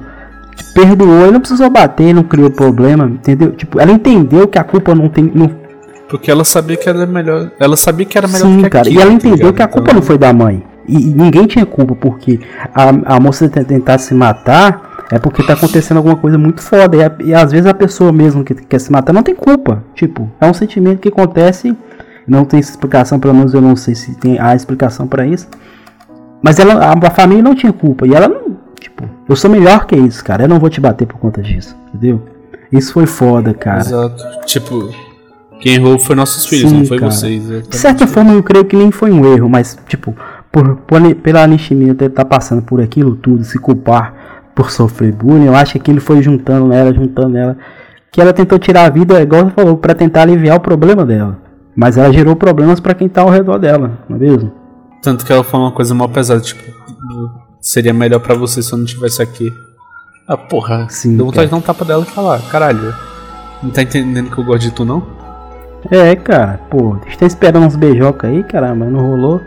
[0.57, 3.53] te perdoou e não precisou bater, não criou problema, entendeu?
[3.53, 5.31] Tipo, ela entendeu que a culpa não tem.
[5.35, 5.51] Não,
[6.09, 7.53] Porque ela sabia que era melhor.
[7.61, 8.83] Ela sabia que era melhor sim, que cara.
[8.83, 10.65] aquilo, e ela tá entendeu que a culpa Então, não foi da mãe.
[10.91, 12.41] E, ninguém tinha culpa, porque
[12.75, 16.97] a, a moça te- tentar se matar é porque tá acontecendo alguma coisa muito foda.
[16.97, 19.83] E, a- e às vezes a pessoa mesmo que quer se matar não tem culpa.
[19.95, 21.77] Tipo, é um sentimento que acontece.
[22.27, 25.49] Não tem explicação, pelo menos eu não sei se tem a explicação pra isso.
[26.43, 28.07] Mas ela, a, a família não tinha culpa.
[28.07, 28.57] E ela não.
[28.79, 30.45] Tipo, eu sou melhor que isso, cara.
[30.45, 31.77] Eu não vou te bater por conta disso.
[31.93, 32.23] Entendeu?
[32.73, 33.81] Isso foi foda, cara.
[33.81, 34.23] Exato.
[34.47, 34.91] Tipo,
[35.61, 37.11] quem errou foi nossos filhos, Sim, não foi cara.
[37.11, 37.69] vocês.
[37.69, 40.15] De certa forma, eu creio que nem foi um erro, mas, tipo,
[40.53, 45.47] por, por, pela Nishimi ter tá passando por aquilo tudo, se culpar por sofrer bullying,
[45.47, 47.57] eu acho que aquilo foi juntando nela, juntando nela.
[48.11, 51.39] Que ela tentou tirar a vida, igual você falou, pra tentar aliviar o problema dela.
[51.77, 54.53] Mas ela gerou problemas pra quem tá ao redor dela, não é mesmo?
[55.01, 56.63] Tanto que ela falou uma coisa mal pesada, tipo,
[57.61, 59.51] seria melhor pra você se eu não estivesse aqui.
[60.27, 61.47] Ah, porra, Sim, deu vontade cara.
[61.47, 62.95] de dar um tapa dela e falar, caralho,
[63.63, 65.03] não tá entendendo que eu gosto de tu não?
[65.91, 69.41] É, cara, pô, a gente tá esperando uns beijocas aí, caramba, mas não rolou.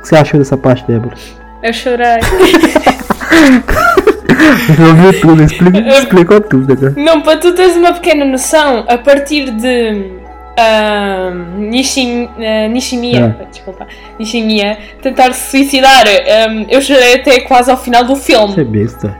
[0.00, 1.14] O que você achou dessa parte, Débora?
[1.62, 2.20] Eu chorei.
[4.66, 6.94] Você ouviu tudo, explica, explicou tudo, né?
[6.96, 10.12] Não, para tu teres uma pequena noção, a partir de
[10.58, 13.86] ah, Nishim, ah, Nishimiya, desculpa,
[14.18, 18.54] Nishimiya tentar se suicidar, ah, eu chorei até quase ao final do filme.
[18.54, 19.16] Você é besta.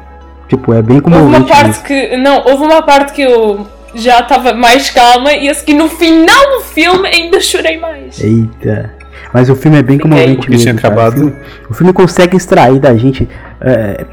[0.49, 1.85] Tipo, é bem Houve uma parte mesmo.
[1.85, 2.17] que.
[2.17, 6.59] Não, houve uma parte que eu já estava mais calma e a seguir no final
[6.59, 8.21] do filme ainda chorei mais.
[8.21, 9.00] Eita.
[9.33, 10.63] Mas o filme é bem comovente mesmo.
[10.63, 11.13] tinha acabado.
[11.15, 11.35] O, filme,
[11.71, 13.29] o filme consegue extrair da gente
[13.61, 14.05] é,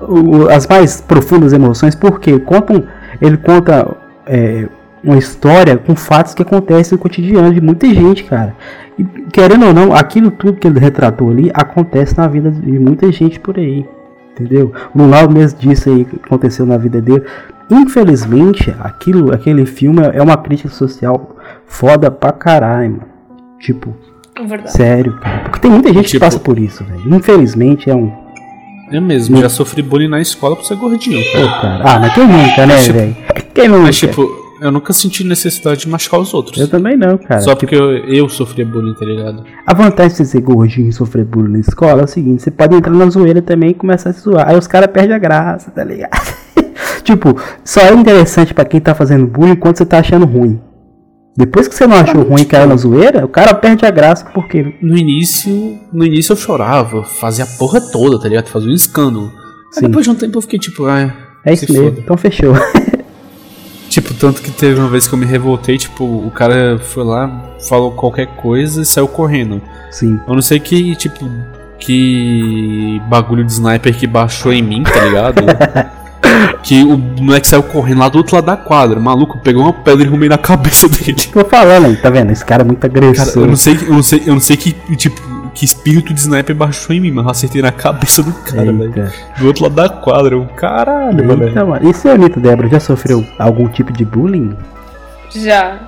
[0.00, 2.84] o- as mais profundas emoções, porque contam,
[3.20, 3.96] ele conta
[4.26, 4.66] é,
[5.02, 8.54] uma história com fatos que acontecem no cotidiano de muita gente, cara.
[8.98, 13.10] E, querendo ou não, aquilo tudo que ele retratou ali acontece na vida de muita
[13.12, 13.86] gente por aí.
[14.32, 14.72] Entendeu?
[14.94, 17.22] O Lau mesmo disse aí que aconteceu na vida dele.
[17.70, 23.17] Infelizmente, aquilo, aquele filme é uma crítica social foda pra caralho, mano.
[23.60, 23.94] Tipo,
[24.46, 24.72] Verdade.
[24.72, 25.40] sério, cara.
[25.44, 27.14] Porque tem muita gente que Tipo- passa por isso, velho.
[27.16, 28.12] Infelizmente é um.
[28.90, 31.60] Eu mesmo, já sofri bullying na escola por ser gordinho, Pô, cara.
[31.60, 31.84] cara.
[31.84, 33.16] Ah, mas quem nunca, né, Tipo- velho?
[33.54, 33.82] Quem nunca?
[33.82, 34.26] Mas tipo,
[34.62, 36.58] eu nunca senti necessidade de machucar os outros.
[36.58, 37.40] Eu também não, cara.
[37.40, 39.44] Só Tipo, porque eu, eu sofria bullying, tá ligado?
[39.66, 42.50] A vantagem de você ser gordinho e sofrer bullying na escola é o seguinte: você
[42.50, 44.48] pode entrar na zoeira também e começar a se zoar.
[44.48, 46.10] Aí os caras perdem a graça, tá ligado?
[47.04, 50.58] tipo, só é interessante pra quem tá fazendo bullying quando você tá achando ruim.
[51.38, 54.24] Depois que você não achou ruim e caiu na zoeira, o cara perde a graça
[54.34, 54.74] porque.
[54.82, 58.48] No início, no início eu chorava, fazia a porra toda, tá ligado?
[58.48, 59.32] Fazia um escândalo.
[59.76, 61.14] Aí depois de um tempo eu fiquei tipo, ah,
[61.46, 61.90] É isso mesmo.
[61.90, 62.00] foda.
[62.00, 62.54] Então fechou.
[63.88, 67.54] Tipo, tanto que teve uma vez que eu me revoltei, tipo, o cara foi lá,
[67.68, 69.62] falou qualquer coisa e saiu correndo.
[69.90, 70.20] Sim.
[70.28, 71.24] Eu não sei que, tipo,
[71.78, 75.42] que bagulho de sniper que baixou em mim, tá ligado?
[76.62, 78.98] que o moleque saiu correndo lá do outro lado da quadra.
[78.98, 81.14] O maluco pegou uma pedra e rumei na cabeça dele.
[81.32, 82.30] Tô falando aí, tá vendo?
[82.32, 83.40] Esse cara é muito Cara, agressivo.
[83.40, 85.20] eu não sei, eu não sei, eu não sei que, tipo,
[85.54, 89.10] que espírito de sniper baixou em mim, mas eu acertei na cabeça do cara, velho.
[89.38, 90.34] Do outro lado da quadra.
[90.34, 91.42] Eu, caralho.
[91.44, 91.88] Eita, mano.
[91.90, 94.54] E senhorita Débora, já sofreu algum tipo de bullying?
[95.34, 95.78] Já.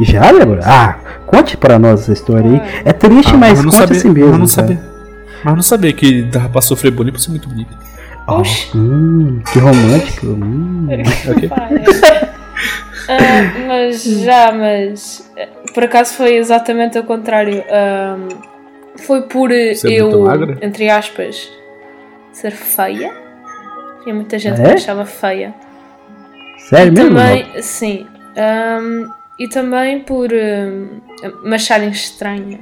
[0.00, 0.60] Já, Débora?
[0.64, 2.62] Ah, conte pra nós essa história aí.
[2.84, 4.30] É triste, Ah, mas eu não conte sabia, assim mesmo.
[4.30, 4.78] mas eu não cara.
[4.78, 4.94] sabia.
[5.44, 7.76] Mas não sabia que dava pra sofrer bullying por ser muito bonito.
[8.26, 8.76] Oh, Oxi.
[8.76, 10.26] hum, que romântico.
[10.26, 10.86] Hum.
[13.06, 17.62] Ah, mas já, mas eh, por acaso foi exatamente ao contrário.
[17.70, 18.28] Ahm,
[18.96, 20.10] foi por eh, Ser eu,
[20.62, 21.52] entre aspas,
[22.32, 23.12] ser feia.
[24.02, 24.68] Tinha muita gente Ah, que é?
[24.68, 25.54] me achava feia.
[26.60, 27.08] Sério e mesmo?
[27.14, 28.06] também, sim.
[28.38, 29.04] ahm,
[29.38, 31.00] e também por ahm,
[31.44, 32.58] me acharem estranha.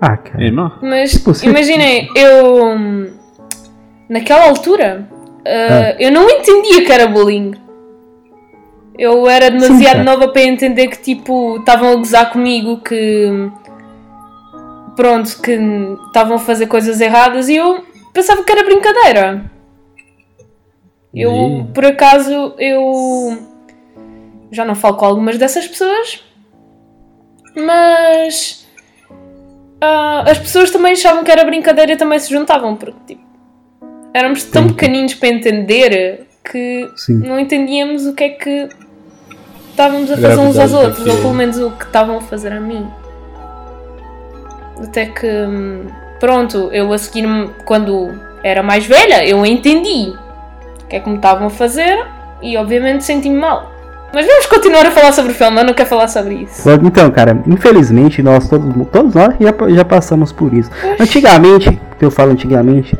[0.00, 0.44] Ah, cara.
[0.80, 3.10] Mas Tipo, imaginem, eu hum,
[4.08, 5.08] naquela altura
[5.44, 7.52] uh, eu não entendia que era bullying.
[8.96, 10.04] Eu era demasiado cara.
[10.04, 13.28] nova para entender que tipo estavam a gozar comigo, que
[14.94, 15.58] pronto, que
[16.06, 19.50] estavam a fazer coisas erradas e eu pensava que era brincadeira.
[21.12, 23.38] Eu, por acaso, eu
[24.50, 26.24] já não falo com algumas dessas pessoas,
[27.54, 28.66] mas
[29.80, 33.22] ah, as pessoas também achavam que era brincadeira e também se juntavam, porque tipo,
[34.14, 34.68] éramos tão Sim.
[34.68, 37.14] pequeninos para entender que Sim.
[37.14, 38.68] não entendíamos o que é que
[39.70, 42.60] estávamos a fazer uns aos outros, ou pelo menos o que estavam a fazer a
[42.60, 42.86] mim.
[44.80, 45.86] Até que, hum,
[46.20, 47.26] pronto, eu a seguir,
[47.64, 48.12] quando
[48.44, 50.14] era mais velha, eu entendi
[50.82, 52.06] o que é que me estavam a fazer
[52.40, 53.72] e obviamente senti-me mal.
[54.12, 56.70] Mas vamos continuar a falar sobre o filme, eu não quero falar sobre isso.
[56.70, 60.70] Então, cara, infelizmente nós todos, todos nós já, já passamos por isso.
[61.00, 62.96] Antigamente, que eu falo antigamente,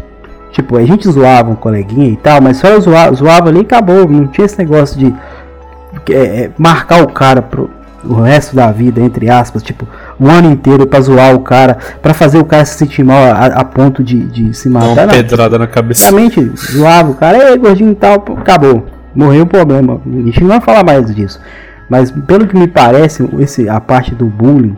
[0.54, 4.08] tipo, a gente zoava um coleguinha e tal, mas só zoava, zoava ali e acabou.
[4.08, 5.12] Não tinha esse negócio de
[6.10, 7.68] é, é, marcar o cara pro
[8.06, 9.88] o resto da vida, entre aspas, tipo,
[10.20, 13.46] um ano inteiro pra zoar o cara, pra fazer o cara se sentir mal a,
[13.46, 15.06] a ponto de, de se matar.
[15.06, 16.12] uma pedrada na cabeça.
[16.12, 18.84] Basicamente, zoava o cara, ei, gordinho e tal, pô, acabou.
[19.14, 20.02] Morreu o problema.
[20.04, 21.40] A gente não vai falar mais disso.
[21.88, 24.76] Mas pelo que me parece, esse, a parte do bullying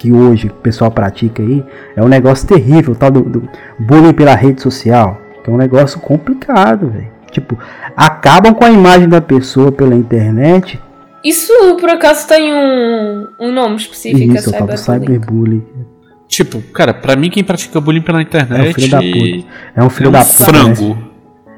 [0.00, 1.62] que hoje o pessoal pratica aí
[1.94, 3.48] é um negócio terrível, tal do, do
[3.78, 5.20] bullying pela rede social.
[5.44, 7.10] Que é um negócio complicado, velho.
[7.30, 7.58] Tipo,
[7.94, 10.80] acabam com a imagem da pessoa pela internet.
[11.22, 15.60] Isso por acaso tem um, um nome específico, é isso, o tal do cyberbullying.
[15.60, 15.66] cyberbullying.
[16.26, 19.46] Tipo, cara, pra mim quem pratica bullying pela internet É um filho da puta.
[19.76, 20.52] É um é filho um da puta.
[20.52, 20.58] né?
[20.58, 20.98] frango.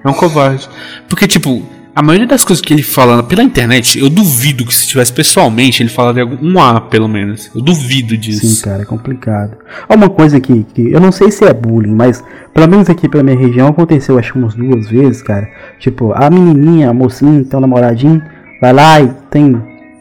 [0.04, 0.68] É um covarde.
[1.08, 1.62] Porque, tipo,
[1.94, 5.82] a maioria das coisas que ele fala pela internet, eu duvido que se tivesse pessoalmente,
[5.82, 7.50] ele falaria um A, pelo menos.
[7.54, 8.46] Eu duvido disso.
[8.46, 9.58] Sim, cara, é complicado.
[9.88, 12.24] Uma coisa aqui, que eu não sei se é bullying, mas
[12.54, 15.48] pelo menos aqui pela minha região aconteceu acho que umas duas vezes, cara.
[15.78, 18.22] Tipo, a menininha, a mocinha, então namoradinho,
[18.60, 19.60] vai lá e tem.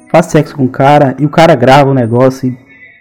[0.09, 2.57] faz sexo com o cara e o cara grava o negócio e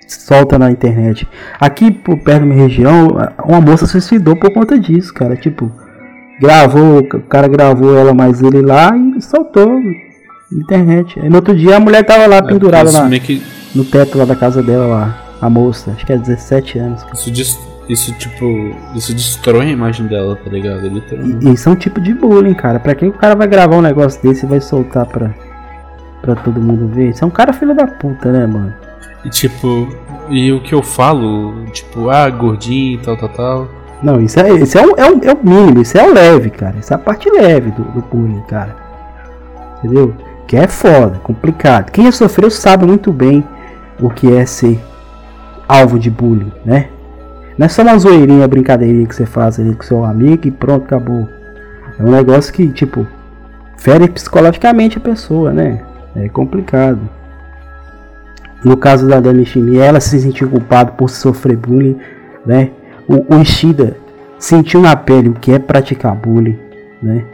[0.08, 1.28] solta na internet.
[1.60, 5.36] Aqui por perto da minha região, uma moça se suicidou por conta disso, cara.
[5.36, 5.70] Tipo,
[6.40, 9.68] gravou, o cara gravou ela mais ele lá e soltou
[10.50, 11.18] na internet.
[11.20, 13.42] Aí no outro dia a mulher tava lá É, pendurada na, meio que-
[13.74, 15.18] no teto lá da casa dela lá.
[15.40, 17.02] A moça, acho que é 17 anos.
[17.02, 17.14] cara.
[17.14, 20.86] Isso, isso, tipo, isso destrói a imagem dela, tá ligado?
[20.86, 21.46] Literalmente.
[21.46, 22.78] E isso é um tipo de bullying, cara.
[22.78, 25.30] Pra que o cara vai gravar um negócio desse e vai soltar pra,
[26.20, 27.10] pra todo mundo ver?
[27.10, 28.74] Isso é um cara filho da puta, né, mano?
[29.24, 29.88] E tipo,
[30.28, 33.68] e o que eu falo, tipo, ah, gordinho e tal, tal, tal.
[34.02, 36.50] Não, isso é, isso é, um, é, um, é o mínimo, isso é o leve,
[36.50, 36.76] cara.
[36.78, 38.74] Isso é a parte leve do, do bullying, cara.
[39.78, 40.14] Entendeu?
[40.46, 41.90] Que é foda, complicado.
[41.90, 43.44] Quem já sofreu sabe muito bem
[44.00, 44.80] o que é ser
[45.68, 46.88] alvo de bullying, né?
[47.58, 50.84] Não é só uma zoeirinha, brincadeirinha que você faz ali com seu amigo e pronto,
[50.84, 51.28] acabou.
[51.98, 53.06] É um negócio que, tipo,
[53.76, 55.82] fere psicologicamente a pessoa, né?
[56.16, 57.00] É complicado.
[58.64, 61.98] No caso da Dani Shimi, ela se sentiu culpada por sofrer bullying,
[62.46, 62.70] né?
[63.12, 63.96] O, o Ishida
[64.38, 66.58] sentiu na pele o que é praticar bullying,
[67.02, 67.24] né?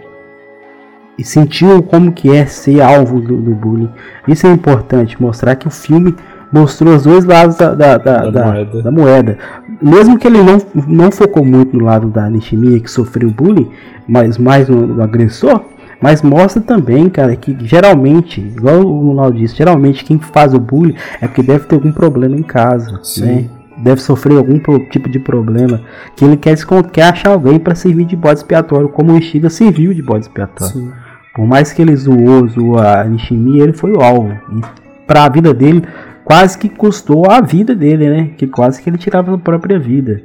[1.19, 3.91] E sentiu como que é ser alvo do, do bullying.
[4.29, 6.15] Isso é importante, mostrar que o filme
[6.53, 8.83] mostrou os dois lados da, da, da, Da da- moeda.
[8.83, 9.39] da moeda.
[9.83, 13.71] Mesmo que ele não, não focou muito no lado da Nishimiya que sofreu bullying,
[14.07, 15.63] mas mais no, no agressor,
[16.01, 20.95] mas mostra também, cara, que geralmente, igual o Ronaldo disse, geralmente quem faz o bullying
[21.21, 23.25] é porque deve ter algum problema em casa, Sim.
[23.25, 23.45] né?
[23.79, 24.59] Deve sofrer algum
[24.91, 25.83] tipo de problema
[26.17, 26.57] que ele quer,
[26.93, 30.73] quer achar alguém para servir de bode expiatório, como o Ishida serviu de bode expiatório.
[30.73, 30.93] Sim.
[31.35, 34.33] Por mais que ele zoou, zoou a Nishimi, ele foi o alvo.
[34.53, 34.63] E
[35.07, 35.85] pra vida dele,
[36.25, 38.31] quase que custou a vida dele, né?
[38.39, 40.23] Que quase que ele tirava a própria vida.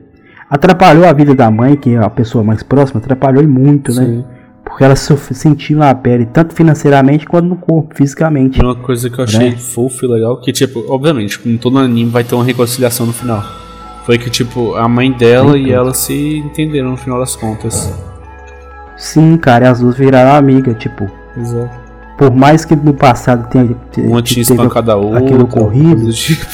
[0.49, 4.23] Atrapalhou a vida da mãe, que é a pessoa mais próxima, atrapalhou e muito, né?
[4.71, 8.59] Porque ela sentiu na pele, tanto financeiramente quanto no corpo, fisicamente.
[8.61, 9.55] Uma coisa que eu achei Né?
[9.57, 13.43] fofo e legal, que tipo, obviamente, como todo anime vai ter uma reconciliação no final.
[14.05, 17.93] Foi que, tipo, a mãe dela Sim, e ela se entenderam no final das contas.
[18.97, 21.07] Sim, cara, e as duas viraram amiga, tipo.
[21.37, 21.79] Exato.
[22.17, 25.19] Por mais que no passado tenha, te- Uma tinha espancado a outra.
[25.19, 26.45] aquele ocorrido, tipo.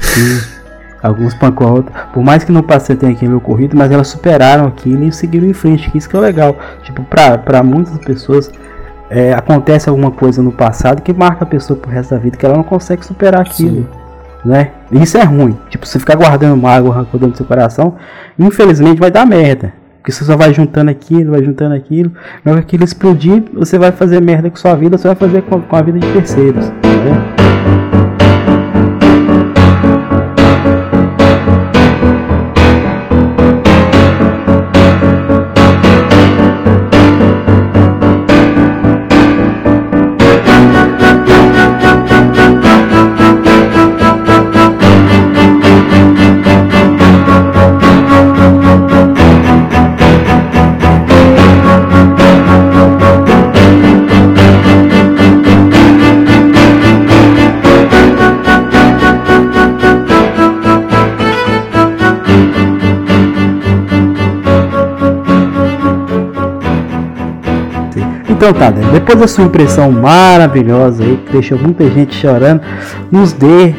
[0.00, 0.40] Sim.
[1.02, 1.92] Alguns pancou a outra.
[2.12, 5.52] Por mais que no passado tenha aquele ocorrido, mas elas superaram aquilo e seguiram em
[5.52, 5.90] frente.
[5.90, 6.56] Que isso que é legal.
[6.82, 8.50] Tipo, pra, pra muitas pessoas,
[9.10, 12.44] é, acontece alguma coisa no passado que marca a pessoa pro resto da vida, que
[12.44, 13.82] ela não consegue superar aquilo.
[13.82, 13.86] Sim.
[14.44, 14.70] Né?
[14.92, 15.56] Isso é ruim.
[15.68, 17.96] Tipo, você ficar guardando mágoa, rancor dentro do seu coração,
[18.38, 19.72] infelizmente vai dar merda.
[19.98, 22.12] Porque você só vai juntando aquilo, vai juntando aquilo.
[22.44, 25.42] Na hora que aquilo explodir, você vai fazer merda com sua vida, você vai fazer
[25.42, 26.68] com, com a vida de terceiros.
[26.68, 27.35] Né?
[68.48, 68.92] Então tá, né?
[68.92, 72.62] depois da sua impressão maravilhosa aí, que deixou muita gente chorando,
[73.10, 73.74] nos dê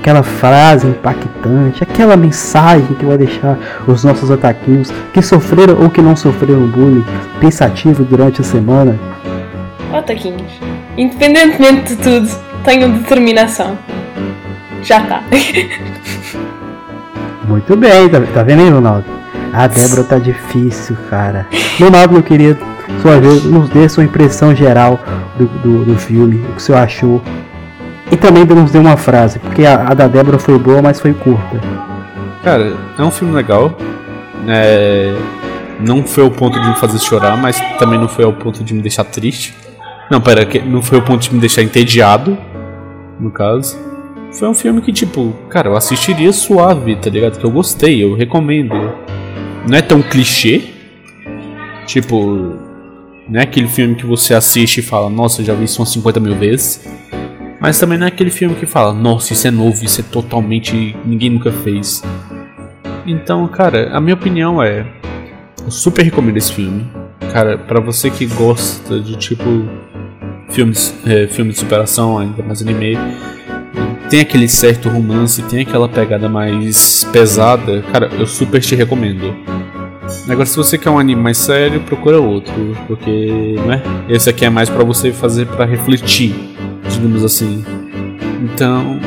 [0.00, 6.00] aquela frase impactante, aquela mensagem que vai deixar os nossos ataquinhos que sofreram ou que
[6.00, 7.04] não sofreram bullying
[7.40, 8.98] pensativo durante a semana.
[9.92, 10.50] Ó, Taquinhos.
[10.96, 12.26] Independentemente de tudo,
[12.64, 13.76] tenham determinação.
[14.82, 15.22] Já tá.
[17.46, 19.04] Muito bem, tá, tá vendo aí, Ronaldo?
[19.52, 21.46] A Débora tá difícil, cara.
[21.78, 22.58] Ronaldo, meu querido,
[23.02, 24.98] sua vez, nos dê sua impressão geral
[25.38, 27.22] do, do, do filme, o que você achou.
[28.10, 31.12] E também nos dê uma frase, porque a, a da Débora foi boa, mas foi
[31.12, 31.60] curta.
[32.44, 33.76] Cara, é um filme legal.
[34.46, 35.12] É,
[35.80, 38.72] Não foi ao ponto de me fazer chorar, mas também não foi ao ponto de
[38.72, 39.54] me deixar triste.
[40.08, 42.38] Não, pera, não foi ao ponto de me deixar entediado,
[43.18, 43.76] no caso.
[44.32, 47.38] Foi um filme que, tipo, cara, eu assistiria suave, tá ligado?
[47.38, 48.74] Que eu gostei, eu recomendo.
[49.68, 50.62] Não é tão clichê.
[51.86, 52.54] Tipo,
[53.28, 56.20] não é aquele filme que você assiste e fala, nossa, já vi isso umas 50
[56.20, 56.86] mil vezes.
[57.60, 60.96] Mas também não é aquele filme que fala, nossa, isso é novo, isso é totalmente.
[61.04, 62.02] ninguém nunca fez.
[63.06, 64.86] Então, cara, a minha opinião é.
[65.64, 66.86] Eu super recomendo esse filme.
[67.32, 69.44] Cara, pra você que gosta de tipo.
[70.50, 72.96] Filmes, é, filme de superação, ainda mais anime.
[74.08, 77.82] Tem aquele certo romance, tem aquela pegada mais pesada.
[77.92, 79.34] Cara, eu super te recomendo.
[80.28, 82.52] Agora, se você quer um anime mais sério, procura outro.
[82.86, 83.82] Porque, né?
[84.08, 86.34] Esse aqui é mais pra você fazer pra refletir,
[86.88, 87.64] digamos assim.
[88.42, 88.98] Então,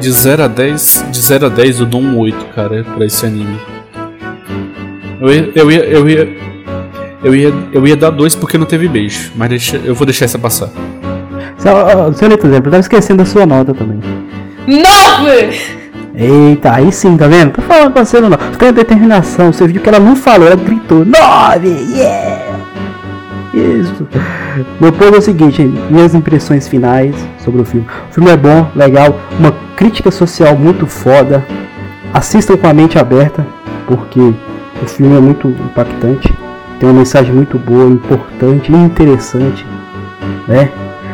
[0.00, 3.24] de 0 a 10, de 0 a 10 eu dou um 8, cara, pra esse
[3.24, 3.58] anime.
[5.20, 6.36] Eu ia, eu ia, eu ia,
[7.22, 10.24] eu ia, eu ia dar 2 porque não teve beijo, mas deixa, eu vou deixar
[10.24, 10.70] essa passar.
[11.58, 14.00] Só, ó, Senhorita exemplo, eu tava esquecendo da sua nota também.
[14.66, 15.79] Nove!
[16.20, 17.52] Eita, aí sim, tá vendo?
[17.52, 18.28] Tô falando com você, não.
[18.58, 19.50] Tem determinação.
[19.50, 21.68] Você viu que ela não falou, ela gritou: Nove!
[21.68, 22.58] Yeah!
[23.54, 24.06] Isso.
[24.78, 27.86] Meu ponto é o seguinte: minhas impressões finais sobre o filme.
[28.10, 31.42] O filme é bom, legal, uma crítica social muito foda.
[32.12, 33.46] Assistam com a mente aberta,
[33.86, 36.30] porque o filme é muito impactante.
[36.78, 39.66] Tem uma mensagem muito boa, importante e interessante,
[40.46, 40.68] né?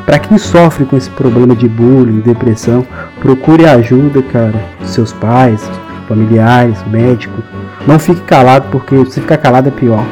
[0.05, 2.87] Para quem sofre com esse problema de bullying, depressão,
[3.27, 4.55] procure ajuda, cara.
[4.85, 5.69] Seus pais,
[6.07, 7.45] familiares, médicos.
[7.85, 10.05] Não fique calado, porque se ficar calado é pior,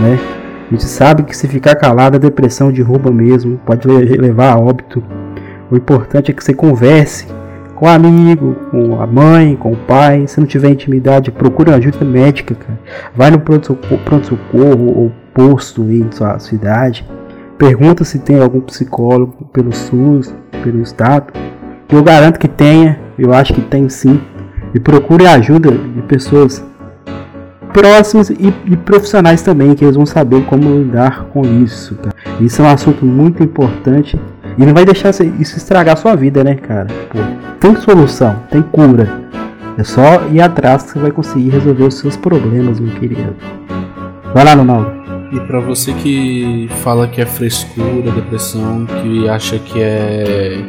[0.00, 0.18] né?
[0.66, 4.58] A gente sabe que se ficar calado a depressão derruba mesmo, pode le- levar a
[4.58, 5.02] óbito.
[5.70, 7.26] O importante é que você converse
[7.74, 10.26] com o amigo, com a mãe, com o pai.
[10.26, 12.78] Se não tiver intimidade, procure ajuda médica, cara.
[13.14, 17.06] Vai no pronto-socorro ou posto na sua cidade.
[17.58, 21.26] Pergunta se tem algum psicólogo pelo SUS, pelo Estado.
[21.88, 24.20] Eu garanto que tenha, eu acho que tem sim.
[24.74, 26.64] E procure ajuda de pessoas
[27.72, 31.96] próximas e, e profissionais também, que eles vão saber como lidar com isso.
[31.96, 32.14] Cara.
[32.40, 34.18] Isso é um assunto muito importante
[34.56, 36.86] e não vai deixar isso estragar sua vida, né, cara?
[37.10, 37.18] Pô,
[37.60, 39.24] tem solução, tem cura.
[39.76, 43.34] É só ir atrás que você vai conseguir resolver os seus problemas, meu querido.
[44.32, 44.92] Vai lá, Ronaldo.
[45.32, 50.62] E pra você que fala que é frescura, depressão, que acha que é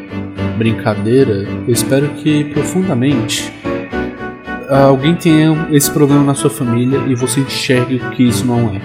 [0.57, 3.51] brincadeira, eu espero que profundamente
[4.69, 8.81] alguém tenha esse problema na sua família e você enxergue que isso não é.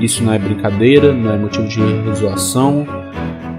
[0.00, 2.86] Isso não é brincadeira, não é motivo de zoação,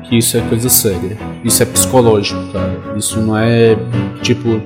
[0.03, 1.17] que isso é coisa séria.
[1.43, 2.79] Isso é psicológico, cara.
[2.95, 3.75] Isso não é
[4.21, 4.61] tipo,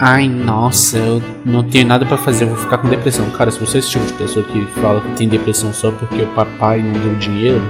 [0.00, 3.28] ai nossa, eu não tenho nada pra fazer, eu vou ficar com depressão.
[3.30, 6.22] Cara, se você é esse tipo de pessoa que fala que tem depressão só porque
[6.22, 7.62] o papai não deu dinheiro,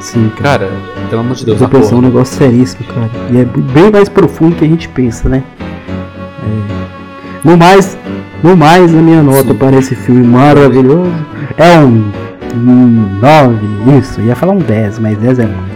[0.00, 0.66] Sim, cara.
[0.66, 0.72] cara,
[1.10, 3.10] pelo amor de Deus, Depressão é um negócio seríssimo, cara.
[3.30, 5.44] E é bem mais profundo que a gente pensa, né?
[5.60, 7.48] É.
[7.48, 7.98] No mais,
[8.42, 9.54] no mais, a minha nota Sim.
[9.54, 11.12] para esse filme maravilhoso
[11.58, 12.10] é um
[12.56, 15.74] um 9, isso, ia falar um 10, mas 10 é muito.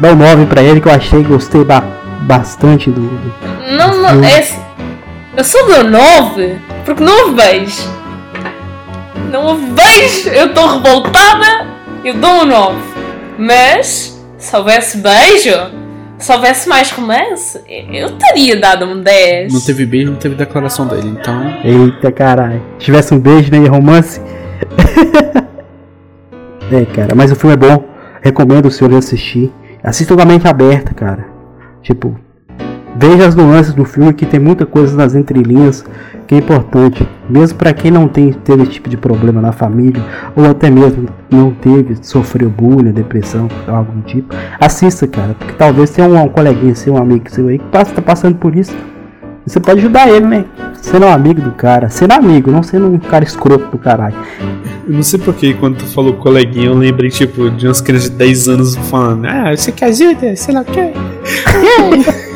[0.00, 1.82] Dá um 9 pra ele que eu achei, gostei ba
[2.22, 3.00] bastante do.
[3.00, 3.34] do
[3.76, 4.67] Não, não, é assim.
[5.38, 7.88] Eu só dou 9 porque não houve beijo.
[9.30, 11.64] Não houve beijo, eu estou revoltada,
[12.04, 12.76] eu dou um 9.
[13.38, 15.54] Mas, se houvesse beijo,
[16.18, 19.52] se houvesse mais romance, eu teria dado um 10.
[19.52, 21.40] Não teve beijo, não teve declaração dele, então.
[21.62, 22.60] Eita caralho.
[22.76, 23.58] Se tivesse um beijo, né?
[23.58, 24.18] e Romance.
[26.72, 27.84] é, cara, mas o filme é bom.
[28.20, 29.52] Recomendo o senhor assistir.
[29.84, 31.28] Assista com a mente aberta, cara.
[31.80, 32.18] Tipo,
[32.98, 35.84] veja as nuances do filme que tem muita coisa nas entrelinhas
[36.26, 37.08] que é importante.
[37.28, 40.02] Mesmo para quem não tem, teve esse tipo de problema na família,
[40.34, 44.34] ou até mesmo não teve, sofreu bullying, depressão, algo do tipo.
[44.60, 45.34] Assista, cara.
[45.38, 48.36] Porque talvez tenha um, um coleguinha seu, um amigo seu aí que passa, tá passando
[48.36, 48.74] por isso.
[49.46, 50.44] E Você pode ajudar ele, né?
[50.82, 51.88] Sendo um amigo do cara.
[51.88, 54.16] Sendo amigo, não sendo um cara escroto do caralho.
[54.86, 58.16] Eu não sei porque quando tu falou coleguinha, eu lembrei, tipo, de umas crianças de
[58.16, 60.34] 10 anos falando, ah, você quer ajuda?
[60.34, 60.92] Sei lá o quê.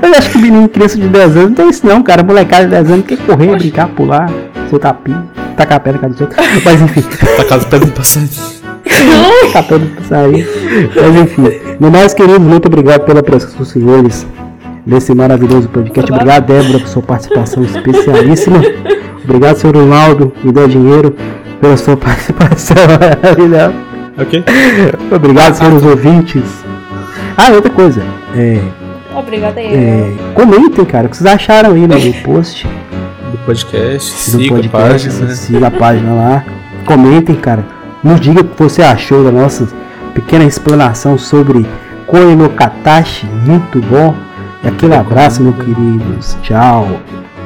[0.00, 2.22] Mas acho que menino criança de 10 anos não tem isso não, cara.
[2.22, 4.30] Molecada de 10 anos quer correr, brincar, pular,
[4.70, 6.62] soltar pino, tacar a pedra na cara dos outros.
[6.64, 7.02] Mas enfim,
[7.36, 8.30] Tá casa pedra no passarinho.
[9.46, 10.48] tacar pedra pra sair.
[10.94, 11.42] Mas enfim,
[11.80, 14.26] meu mais querido, muito obrigado pela presença dos senhores
[14.86, 16.12] nesse maravilhoso podcast.
[16.12, 18.60] Obrigado, Débora, por sua participação especialíssima.
[19.24, 21.16] Obrigado, senhor Ronaldo, me deu dinheiro
[21.60, 22.76] pela sua participação
[23.22, 23.74] maravilhosa.
[24.18, 24.44] Ok?
[25.10, 26.42] Obrigado, senhores ouvintes.
[27.36, 28.02] Ah, outra coisa.
[28.36, 28.60] É,
[29.16, 29.74] Obrigada aí.
[29.74, 32.66] É, comentem, cara, o que vocês acharam aí no post.
[33.30, 35.14] Do podcast, do siga podcast, a página.
[35.14, 35.26] Né?
[35.26, 35.34] né?
[35.34, 36.44] Siga a página lá.
[36.84, 37.64] Comentem, cara.
[38.02, 39.68] Nos diga o que você achou da nossa
[40.12, 41.66] pequena explanação sobre
[42.06, 43.26] Koe Katashi.
[43.26, 44.14] Muito bom.
[44.62, 46.36] E aquele abraço, meus queridos.
[46.42, 47.00] Tchau.